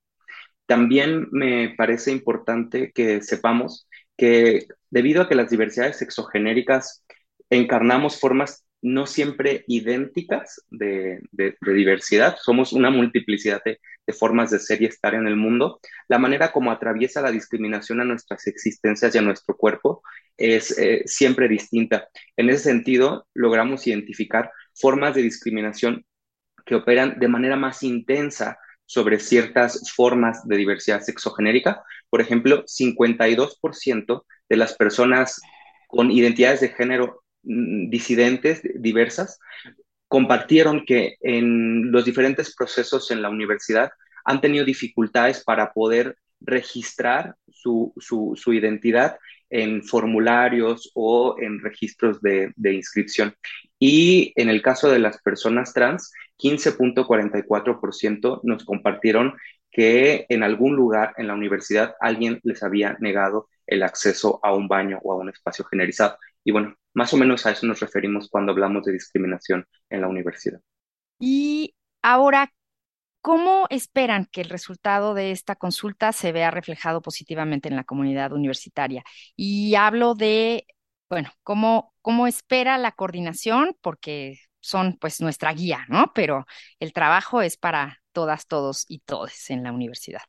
También 0.65 1.27
me 1.31 1.75
parece 1.77 2.11
importante 2.11 2.91
que 2.93 3.21
sepamos 3.21 3.87
que 4.17 4.67
debido 4.89 5.21
a 5.21 5.27
que 5.27 5.35
las 5.35 5.49
diversidades 5.49 5.97
sexogenéricas 5.97 7.03
encarnamos 7.49 8.19
formas 8.19 8.65
no 8.81 9.05
siempre 9.05 9.63
idénticas 9.67 10.65
de, 10.69 11.21
diversidad, 11.61 12.37
somos 12.41 12.73
una 12.73 12.89
multiplicidad 12.89 13.61
de, 13.63 13.79
formas 14.17 14.51
de 14.51 14.59
ser 14.59 14.81
y 14.81 14.85
estar 14.85 15.13
en 15.13 15.27
el 15.27 15.35
mundo, 15.35 15.79
la 16.07 16.19
manera 16.19 16.51
como 16.51 16.71
atraviesa 16.71 17.21
la 17.21 17.31
discriminación 17.31 18.01
a 18.01 18.05
nuestras 18.05 18.47
existencias 18.47 19.13
y 19.13 19.17
a 19.17 19.21
nuestro 19.21 19.55
cuerpo 19.55 20.03
es 20.37 20.77
eh, 20.77 21.03
siempre 21.05 21.47
distinta. 21.47 22.09
En 22.35 22.49
ese 22.49 22.63
sentido, 22.63 23.27
logramos 23.33 23.87
identificar 23.87 24.51
formas 24.73 25.15
de 25.15 25.21
discriminación 25.21 26.05
que 26.65 26.75
operan 26.75 27.19
de 27.19 27.27
manera 27.27 27.55
más 27.55 27.83
intensa 27.83 28.57
sobre 28.85 29.19
ciertas 29.19 29.91
formas 29.95 30.47
de 30.47 30.57
diversidad 30.57 31.01
sexogenérica. 31.01 31.83
Por 32.09 32.21
ejemplo, 32.21 32.65
52% 32.65 34.25
de 34.49 34.57
las 34.57 34.75
personas 34.75 35.41
con 35.87 36.11
identidades 36.11 36.61
de 36.61 36.69
género 36.69 37.21
Mm, 37.43 37.89
disidentes 37.89 38.61
diversas 38.75 39.39
compartieron 40.11 40.83
que 40.85 41.15
en 41.21 41.89
los 41.89 42.03
diferentes 42.03 42.53
procesos 42.53 43.11
en 43.11 43.21
la 43.21 43.29
universidad 43.29 43.91
han 44.25 44.41
tenido 44.41 44.65
dificultades 44.65 45.41
para 45.41 45.71
poder 45.71 46.17
registrar 46.41 47.37
su, 47.49 47.93
identidad 48.47 49.17
en 49.49 49.81
formularios 49.81 50.91
o 50.95 51.37
en 51.39 51.61
registros 51.61 52.21
de, 52.21 52.51
de, 52.57 52.73
inscripción. 52.73 53.33
Y 53.79 54.33
en 54.35 54.49
el 54.49 54.61
caso 54.61 54.91
de 54.91 54.99
las 54.99 55.21
personas 55.21 55.73
trans, 55.73 56.11
15.44% 56.39 58.41
nos 58.43 58.65
compartieron 58.65 59.35
que 59.71 60.25
en 60.27 60.43
algún 60.43 60.75
lugar 60.75 61.13
en 61.15 61.27
la 61.27 61.35
universidad 61.35 61.95
alguien 62.01 62.41
les 62.43 62.63
había 62.63 62.97
negado 62.99 63.47
el 63.65 63.81
acceso 63.81 64.41
a 64.43 64.53
un 64.53 64.67
baño 64.67 64.99
o 65.03 65.13
a 65.13 65.15
un 65.15 65.29
espacio 65.29 65.63
generalizado. 65.63 66.17
Y 66.43 66.51
bueno, 66.51 66.75
más 66.93 67.13
o 67.13 67.17
menos 67.17 67.45
a 67.45 67.51
eso 67.51 67.65
nos 67.67 67.79
referimos 67.79 68.29
cuando 68.29 68.51
hablamos 68.51 68.83
de 68.83 68.93
discriminación 68.93 69.65
en 69.89 70.01
la 70.01 70.07
universidad. 70.07 70.59
Y 71.19 71.75
ahora, 72.01 72.51
¿cómo 73.21 73.67
esperan 73.69 74.27
que 74.31 74.41
el 74.41 74.49
resultado 74.49 75.13
de 75.13 75.31
esta 75.31 75.55
consulta 75.55 76.11
se 76.11 76.31
vea 76.31 76.51
reflejado 76.51 77.01
positivamente 77.01 77.69
en 77.69 77.75
la 77.75 77.83
comunidad 77.83 78.33
universitaria? 78.33 79.03
Y 79.35 79.75
hablo 79.75 80.15
de, 80.15 80.65
bueno, 81.09 81.31
¿cómo, 81.43 81.93
cómo 82.01 82.27
espera 82.27 82.77
la 82.77 82.91
coordinación? 82.91 83.75
Porque 83.81 84.37
son 84.59 84.97
pues 84.99 85.21
nuestra 85.21 85.53
guía, 85.53 85.85
¿no? 85.89 86.11
Pero 86.13 86.45
el 86.79 86.93
trabajo 86.93 87.41
es 87.41 87.57
para 87.57 87.99
todas, 88.11 88.47
todos 88.47 88.85
y 88.87 88.99
todes 88.99 89.49
en 89.49 89.63
la 89.63 89.71
universidad. 89.71 90.21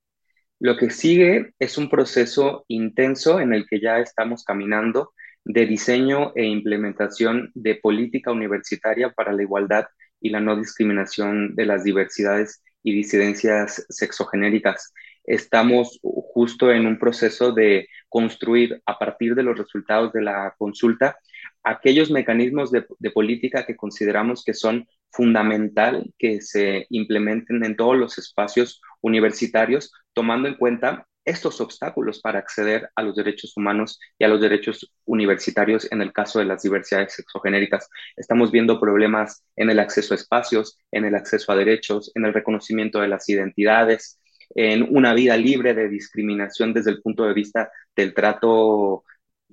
Lo 0.59 0.77
que 0.77 0.91
sigue 0.91 1.55
es 1.59 1.77
un 1.77 1.89
proceso 1.89 2.65
intenso 2.69 3.41
en 3.41 3.53
el 3.53 3.67
que 3.69 3.81
ya 3.81 3.99
estamos 3.99 4.45
caminando 4.45 5.13
de 5.45 5.67
diseño 5.67 6.33
e 6.35 6.45
implementación 6.45 7.51
de 7.55 7.77
política 7.77 8.31
universitaria 8.31 9.13
para 9.13 9.33
la 9.33 9.43
igualdad 9.43 9.87
y 10.21 10.31
la 10.31 10.41
no 10.41 10.57
discriminación 10.57 11.55
de 11.55 11.67
las 11.67 11.85
diversidades 11.85 12.63
y 12.83 12.93
disidencias 12.95 13.85
sexogenéricas. 13.89 14.93
Estamos 15.25 16.01
justo 16.03 16.73
en 16.73 16.87
un 16.87 16.99
proceso 16.99 17.53
de 17.53 17.89
construir 18.09 18.83
a 18.87 18.99
partir 18.99 19.35
de 19.35 19.43
los 19.43 19.57
resultados 19.57 20.13
de 20.13 20.23
la 20.23 20.55
consulta 20.59 21.17
aquellos 21.63 22.11
mecanismos 22.11 22.71
de, 22.73 23.11
política 23.11 23.65
que 23.65 23.77
consideramos 23.77 24.45
que 24.45 24.55
son 24.55 24.87
fundamental 25.11 26.13
que 26.19 26.41
se 26.41 26.87
implementen 26.91 27.65
en 27.65 27.77
todos 27.77 27.97
los 27.97 28.19
espacios 28.19 28.81
universitarios, 29.01 29.93
tomando 30.13 30.49
en 30.49 30.57
cuenta 30.57 31.07
estos 31.25 31.61
obstáculos 31.61 32.21
para 32.21 32.39
acceder 32.39 32.91
a 32.95 33.03
los 33.03 33.17
derechos 33.17 33.57
humanos 33.57 33.99
y 34.19 34.25
a 34.25 34.29
los 34.29 34.41
derechos 34.41 34.93
universitarios 35.05 35.91
en 35.93 36.03
el 36.03 36.13
caso 36.13 36.39
de 36.39 36.47
las 36.47 36.63
diversidades 36.63 37.15
sexogenéricas. 37.15 37.89
Estamos 38.17 38.51
viendo 38.51 38.81
problemas 38.81 39.45
en 39.57 39.71
el 39.71 39.79
acceso 39.79 40.15
a 40.15 40.17
espacios, 40.17 40.79
en 40.91 41.05
el 41.05 41.15
acceso 41.15 41.53
a 41.53 41.57
derechos, 41.57 42.11
en 42.15 42.25
el 42.25 42.35
reconocimiento 42.35 43.01
de 43.01 43.09
las 43.09 43.29
identidades, 43.29 44.19
en 44.55 44.87
una 44.95 45.15
vida 45.15 45.37
libre 45.37 45.75
de 45.75 45.89
discriminación 45.89 46.73
desde 46.73 46.91
el 46.91 47.01
punto 47.01 47.25
de 47.25 47.35
vista 47.35 47.71
del 47.97 48.15
trato 48.15 49.05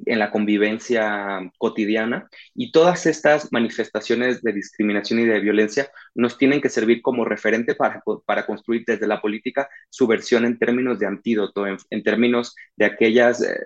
en 0.06 0.20
la 0.20 0.32
convivencia 0.32 1.40
cotidiana 1.58 2.30
y 2.56 2.72
todas 2.72 3.06
estas 3.06 3.52
manifestaciones 3.52 4.42
de 4.42 4.54
discriminación 4.54 5.20
y 5.20 5.26
de 5.26 5.40
violencia 5.40 5.92
nos 6.16 6.38
tienen 6.38 6.62
que 6.62 6.70
servir 6.70 7.02
como 7.02 7.26
referente 7.26 7.76
para, 7.76 8.02
para 8.26 8.46
construir 8.46 8.84
desde 8.86 9.08
la 9.08 9.22
política 9.22 9.70
su 9.90 10.08
versión 10.08 10.46
en 10.46 10.58
términos 10.58 11.00
de 11.00 11.08
antídoto, 11.08 11.66
en, 11.68 12.04
términos 12.04 12.56
de 12.76 12.86
aquellas 12.86 13.42
eh, 13.42 13.58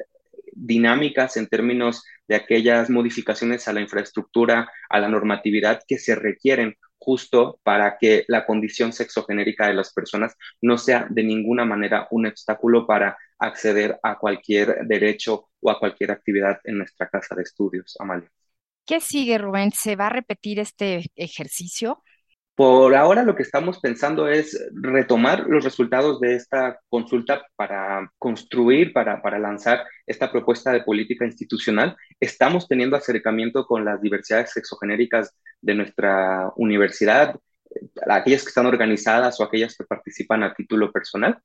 dinámicas, 0.54 1.38
en 1.38 1.48
términos 1.48 2.04
de 2.28 2.36
aquellas 2.36 2.90
modificaciones 2.90 3.68
a 3.68 3.74
la 3.74 3.82
infraestructura, 3.82 4.72
a 4.90 5.00
la 5.00 5.10
normatividad 5.10 5.82
que 5.88 5.98
se 5.98 6.16
requieren 6.16 6.76
justo 6.98 7.60
para 7.64 7.98
que 7.98 8.24
la 8.30 8.46
condición 8.46 8.94
sexogenérica 8.94 9.68
de 9.68 9.74
las 9.74 9.92
personas 9.92 10.38
no 10.62 10.78
sea 10.78 11.06
de 11.10 11.24
ninguna 11.24 11.66
manera 11.66 12.08
un 12.12 12.28
obstáculo 12.28 12.88
para 12.88 13.18
acceder 13.40 14.00
a 14.04 14.18
cualquier 14.18 14.88
derecho 14.88 15.50
o 15.64 15.72
a 15.72 15.80
cualquier 15.80 16.12
actividad 16.12 16.60
en 16.64 16.78
nuestra 16.78 17.10
casa 17.10 17.36
de 17.36 17.44
estudios, 17.44 17.96
Amalia. 18.00 18.30
¿Qué 18.86 19.00
sigue, 19.00 19.38
Rubén? 19.38 19.72
¿Se 19.72 19.96
va 19.96 20.08
a 20.08 20.10
repetir 20.10 20.60
este 20.60 21.06
ejercicio? 21.16 22.04
Por 22.56 22.94
ahora 22.94 23.24
lo 23.24 23.36
que 23.36 23.42
estamos 23.42 23.80
pensando 23.80 24.28
es 24.28 24.70
retomar 24.74 25.46
los 25.48 25.64
resultados 25.64 26.20
de 26.20 26.36
esta 26.36 26.80
consulta 26.88 27.42
para 27.56 28.12
construir, 28.20 28.94
para, 28.94 29.24
para 29.24 29.40
lanzar 29.40 29.84
esta 30.06 30.32
propuesta 30.32 30.72
de 30.72 30.84
política 30.84 31.26
institucional. 31.26 31.96
Estamos 32.20 32.68
teniendo 32.68 32.96
acercamiento 32.96 33.66
con 33.66 33.84
las 33.84 34.00
diversidades 34.02 34.52
sexogenéricas 34.52 35.36
de 35.62 35.74
nuestra 35.74 36.52
universidad, 36.58 37.36
aquellas 38.08 38.44
que 38.44 38.50
están 38.50 38.68
organizadas 38.68 39.40
o 39.40 39.44
aquellas 39.44 39.76
que 39.76 39.86
participan 39.86 40.44
a 40.44 40.54
título 40.54 40.92
personal. 40.92 41.40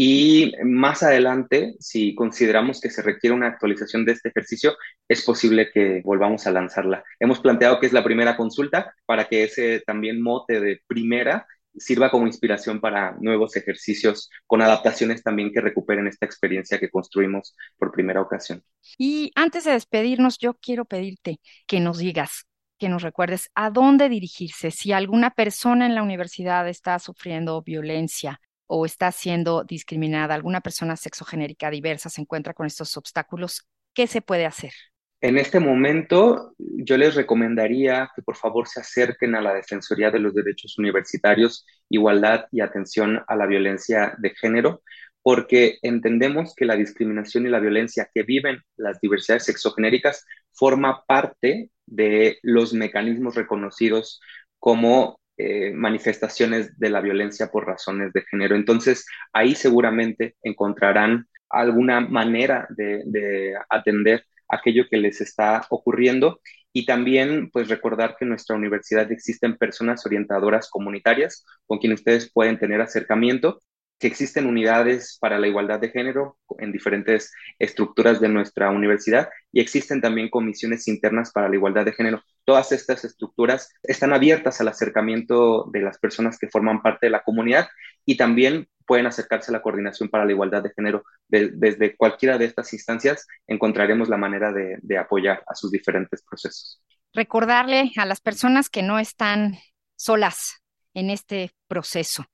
Y 0.00 0.52
más 0.62 1.02
adelante, 1.02 1.74
si 1.80 2.14
consideramos 2.14 2.80
que 2.80 2.88
se 2.88 3.02
requiere 3.02 3.34
una 3.34 3.48
actualización 3.48 4.04
de 4.04 4.12
este 4.12 4.28
ejercicio, 4.28 4.76
es 5.08 5.24
posible 5.24 5.72
que 5.74 6.02
volvamos 6.04 6.46
a 6.46 6.52
lanzarla. 6.52 7.02
Hemos 7.18 7.40
planteado 7.40 7.80
que 7.80 7.86
es 7.86 7.92
la 7.92 8.04
primera 8.04 8.36
consulta 8.36 8.94
para 9.06 9.24
que 9.24 9.42
ese 9.42 9.82
también 9.84 10.22
mote 10.22 10.60
de 10.60 10.80
primera 10.86 11.48
sirva 11.76 12.12
como 12.12 12.28
inspiración 12.28 12.80
para 12.80 13.16
nuevos 13.18 13.56
ejercicios 13.56 14.30
con 14.46 14.62
adaptaciones 14.62 15.24
también 15.24 15.50
que 15.52 15.60
recuperen 15.60 16.06
esta 16.06 16.26
experiencia 16.26 16.78
que 16.78 16.90
construimos 16.90 17.56
por 17.76 17.90
primera 17.90 18.20
ocasión. 18.20 18.62
Y 18.98 19.32
antes 19.34 19.64
de 19.64 19.72
despedirnos, 19.72 20.38
yo 20.38 20.54
quiero 20.54 20.84
pedirte 20.84 21.40
que 21.66 21.80
nos 21.80 21.98
digas, 21.98 22.44
que 22.78 22.88
nos 22.88 23.02
recuerdes 23.02 23.50
a 23.56 23.70
dónde 23.70 24.08
dirigirse 24.08 24.70
si 24.70 24.92
alguna 24.92 25.30
persona 25.30 25.86
en 25.86 25.96
la 25.96 26.04
universidad 26.04 26.68
está 26.68 27.00
sufriendo 27.00 27.60
violencia 27.62 28.40
o 28.68 28.86
está 28.86 29.10
siendo 29.10 29.64
discriminada, 29.64 30.34
alguna 30.34 30.60
persona 30.60 30.96
sexogenérica 30.96 31.70
diversa 31.70 32.08
se 32.08 32.20
encuentra 32.20 32.54
con 32.54 32.66
estos 32.66 32.96
obstáculos, 32.96 33.66
¿qué 33.94 34.06
se 34.06 34.20
puede 34.20 34.46
hacer? 34.46 34.72
En 35.20 35.36
este 35.36 35.58
momento, 35.58 36.54
yo 36.58 36.96
les 36.96 37.16
recomendaría 37.16 38.08
que 38.14 38.22
por 38.22 38.36
favor 38.36 38.68
se 38.68 38.80
acerquen 38.80 39.34
a 39.34 39.40
la 39.40 39.52
Defensoría 39.52 40.12
de 40.12 40.20
los 40.20 40.32
Derechos 40.32 40.78
Universitarios, 40.78 41.66
Igualdad 41.88 42.44
y 42.52 42.60
Atención 42.60 43.24
a 43.26 43.34
la 43.34 43.46
Violencia 43.46 44.14
de 44.18 44.30
Género, 44.30 44.82
porque 45.22 45.78
entendemos 45.82 46.54
que 46.54 46.66
la 46.66 46.76
discriminación 46.76 47.46
y 47.46 47.50
la 47.50 47.58
violencia 47.58 48.08
que 48.14 48.22
viven 48.22 48.62
las 48.76 49.00
diversidades 49.00 49.44
sexogenéricas 49.44 50.24
forma 50.52 51.04
parte 51.04 51.70
de 51.86 52.38
los 52.42 52.72
mecanismos 52.72 53.34
reconocidos 53.34 54.20
como 54.60 55.18
eh, 55.40 55.72
manifestaciones 55.72 56.76
de 56.78 56.90
la 56.90 57.00
violencia 57.00 57.46
por 57.52 57.64
razones 57.64 58.12
de 58.12 58.22
género. 58.22 58.56
Entonces, 58.56 59.06
ahí 59.32 59.54
seguramente 59.54 60.34
encontrarán 60.42 61.28
alguna 61.48 62.00
manera 62.00 62.66
de, 62.70 63.54
atender 63.70 64.24
aquello 64.48 64.86
que 64.90 64.96
les 64.96 65.20
está 65.20 65.64
ocurriendo 65.70 66.40
y 66.72 66.86
también 66.86 67.50
pues 67.52 67.68
recordar 67.68 68.16
que 68.18 68.24
en 68.24 68.30
nuestra 68.30 68.56
universidad 68.56 69.10
existen 69.12 69.56
personas 69.56 70.04
orientadoras 70.04 70.68
comunitarias 70.68 71.44
con 71.66 71.78
quienes 71.78 72.00
ustedes 72.00 72.32
pueden 72.32 72.58
tener 72.58 72.80
acercamiento 72.80 73.60
que 73.98 74.08
existen 74.08 74.46
unidades 74.46 75.18
para 75.20 75.38
la 75.38 75.46
igualdad 75.46 75.78
de 75.78 75.90
género 75.90 76.36
en 76.58 76.72
diferentes 76.72 77.32
estructuras 77.60 78.20
de 78.20 78.28
nuestra 78.28 78.70
universidad 78.70 79.28
y 79.52 79.60
existen 79.60 80.00
también 80.00 80.28
comisiones 80.28 80.88
internas 80.88 81.32
para 81.32 81.48
la 81.48 81.54
igualdad 81.54 81.84
de 81.84 81.92
género. 81.92 82.22
Todas 82.44 82.72
estas 82.72 83.04
estructuras 83.04 83.72
están 83.82 84.12
abiertas 84.12 84.60
al 84.60 84.68
acercamiento 84.68 85.68
de 85.72 85.80
las 85.80 85.98
personas 85.98 86.38
que 86.38 86.48
forman 86.48 86.82
parte 86.82 87.06
de 87.06 87.10
la 87.10 87.22
comunidad 87.22 87.68
y 88.04 88.16
también 88.16 88.68
pueden 88.88 89.06
acercarse 89.06 89.50
a 89.50 89.52
la 89.52 89.62
coordinación 89.62 90.08
para 90.08 90.24
la 90.24 90.32
igualdad 90.32 90.62
de 90.62 90.72
género. 90.74 91.04
desde 91.28 91.94
cualquiera 91.94 92.38
de 92.38 92.46
estas 92.46 92.72
instancias 92.72 93.26
encontraremos 93.46 94.08
la 94.08 94.16
manera 94.16 94.50
de, 94.50 94.98
apoyar 94.98 95.44
a 95.46 95.54
sus 95.54 95.70
diferentes 95.70 96.22
procesos. 96.22 96.82
Recordarle 97.12 97.92
a 97.96 98.06
las 98.06 98.20
personas 98.20 98.70
que 98.70 98.82
no 98.82 98.98
están 98.98 99.58
solas 99.94 100.62
en 100.94 101.10
este 101.10 101.50
proceso, 101.68 102.24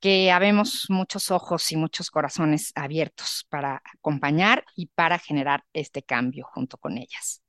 que 0.00 0.32
habemos 0.32 0.86
muchos 0.88 1.30
ojos 1.30 1.70
y 1.72 1.76
muchos 1.76 2.10
corazones 2.10 2.72
abiertos 2.74 3.46
para 3.48 3.82
acompañar 3.96 4.64
y 4.74 4.86
para 4.86 5.18
generar 5.18 5.64
este 5.72 6.02
cambio 6.02 6.46
junto 6.50 6.78
con 6.78 6.96
ellas. 6.98 7.42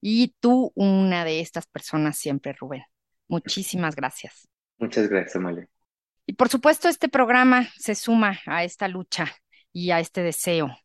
Y 0.00 0.34
tú, 0.40 0.72
una 0.74 1.24
de 1.24 1.40
estas 1.40 1.66
personas 1.66 2.18
siempre, 2.18 2.52
Rubén. 2.52 2.82
Muchísimas 3.28 3.94
gracias. 3.96 4.48
Muchas 4.78 5.08
gracias, 5.08 5.36
Amalia. 5.36 5.68
Y 6.26 6.34
por 6.34 6.48
supuesto, 6.48 6.88
este 6.88 7.08
programa 7.08 7.68
se 7.78 7.94
suma 7.94 8.40
a 8.46 8.64
esta 8.64 8.88
lucha 8.88 9.32
y 9.72 9.90
a 9.90 10.00
este 10.00 10.22
deseo 10.22 10.76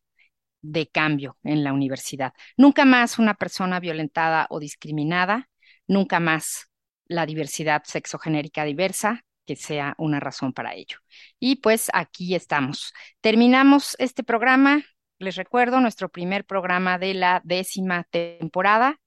de 0.62 0.88
cambio 0.88 1.38
en 1.44 1.64
la 1.64 1.74
universidad. 1.74 2.34
Nunca 2.58 2.86
más 2.86 3.20
una 3.20 3.34
persona 3.34 3.80
violentada 3.80 4.48
o 4.50 4.60
discriminada, 4.60 5.50
nunca 5.88 6.20
más 6.20 6.70
la 7.06 7.26
diversidad 7.26 7.84
sexogenérica 7.86 8.64
diversa, 8.66 9.26
que 9.50 9.56
sea 9.56 9.96
una 9.98 10.20
razón 10.20 10.54
para 10.54 10.76
ello. 10.76 10.98
Y 11.40 11.56
pues 11.56 11.90
aquí 11.92 12.36
estamos. 12.36 12.94
Terminamos 13.20 13.96
este 13.98 14.24
programa. 14.24 14.84
Les 15.18 15.38
recuerdo, 15.38 15.80
nuestro 15.80 16.08
primer 16.10 16.46
programa 16.46 17.00
de 17.00 17.16
la 17.16 17.42
décima 17.44 18.04
temporada. 18.12 19.00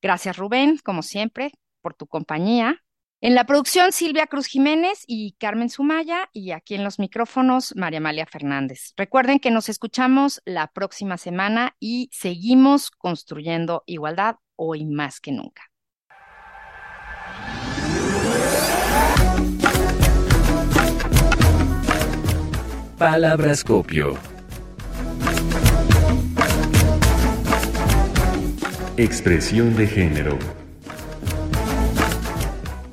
Gracias, 0.00 0.36
Rubén, 0.36 0.78
como 0.84 1.02
siempre, 1.02 1.50
por 1.82 1.94
tu 1.94 2.06
compañía. 2.06 2.80
En 3.20 3.34
la 3.34 3.42
producción, 3.42 3.90
Silvia 3.90 4.28
Cruz 4.28 4.46
Jiménez 4.46 5.02
y 5.08 5.32
Carmen 5.32 5.68
Sumaya, 5.68 6.30
y 6.32 6.52
aquí 6.52 6.76
en 6.76 6.84
los 6.84 7.00
micrófonos, 7.00 7.74
María 7.74 7.98
Amalia 7.98 8.26
Fernández. 8.26 8.92
Recuerden 8.96 9.40
que 9.40 9.50
nos 9.50 9.68
escuchamos 9.68 10.40
la 10.44 10.68
próxima 10.68 11.18
semana 11.18 11.74
y 11.80 12.08
seguimos 12.12 12.92
construyendo 12.92 13.82
igualdad 13.86 14.36
hoy 14.54 14.86
más 14.86 15.18
que 15.18 15.32
nunca. 15.32 15.64
Palabrascopio. 22.98 24.16
Expresión 28.96 29.76
de 29.76 29.86
género. 29.86 30.36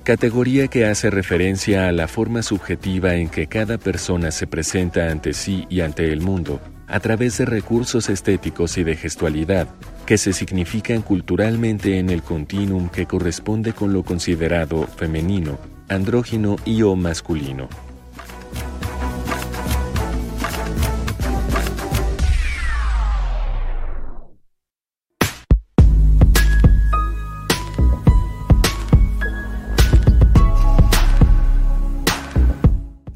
Categoría 0.04 0.68
que 0.68 0.86
hace 0.86 1.10
referencia 1.10 1.88
a 1.88 1.92
la 1.92 2.08
forma 2.08 2.44
subjetiva 2.44 3.16
en 3.16 3.30
que 3.30 3.48
cada 3.48 3.80
persona 3.80 4.30
se 4.30 4.46
presenta 4.46 5.10
ante 5.10 5.34
sí 5.34 5.66
y 5.72 5.82
ante 5.82 6.14
el 6.14 6.22
mundo, 6.22 6.62
a 6.86 7.00
través 7.00 7.40
de 7.40 7.46
recursos 7.46 8.08
estéticos 8.08 8.78
y 8.78 8.84
de 8.84 8.96
gestualidad, 8.96 9.68
que 10.06 10.20
se 10.20 10.34
significan 10.34 11.02
culturalmente 11.02 11.98
en 11.98 12.12
el 12.12 12.22
continuum 12.22 12.90
que 12.90 13.08
corresponde 13.08 13.74
con 13.74 13.92
lo 13.92 14.04
considerado 14.04 14.86
femenino, 14.86 15.58
andrógino 15.90 16.58
y 16.64 16.84
o 16.84 16.96
masculino. 16.96 17.70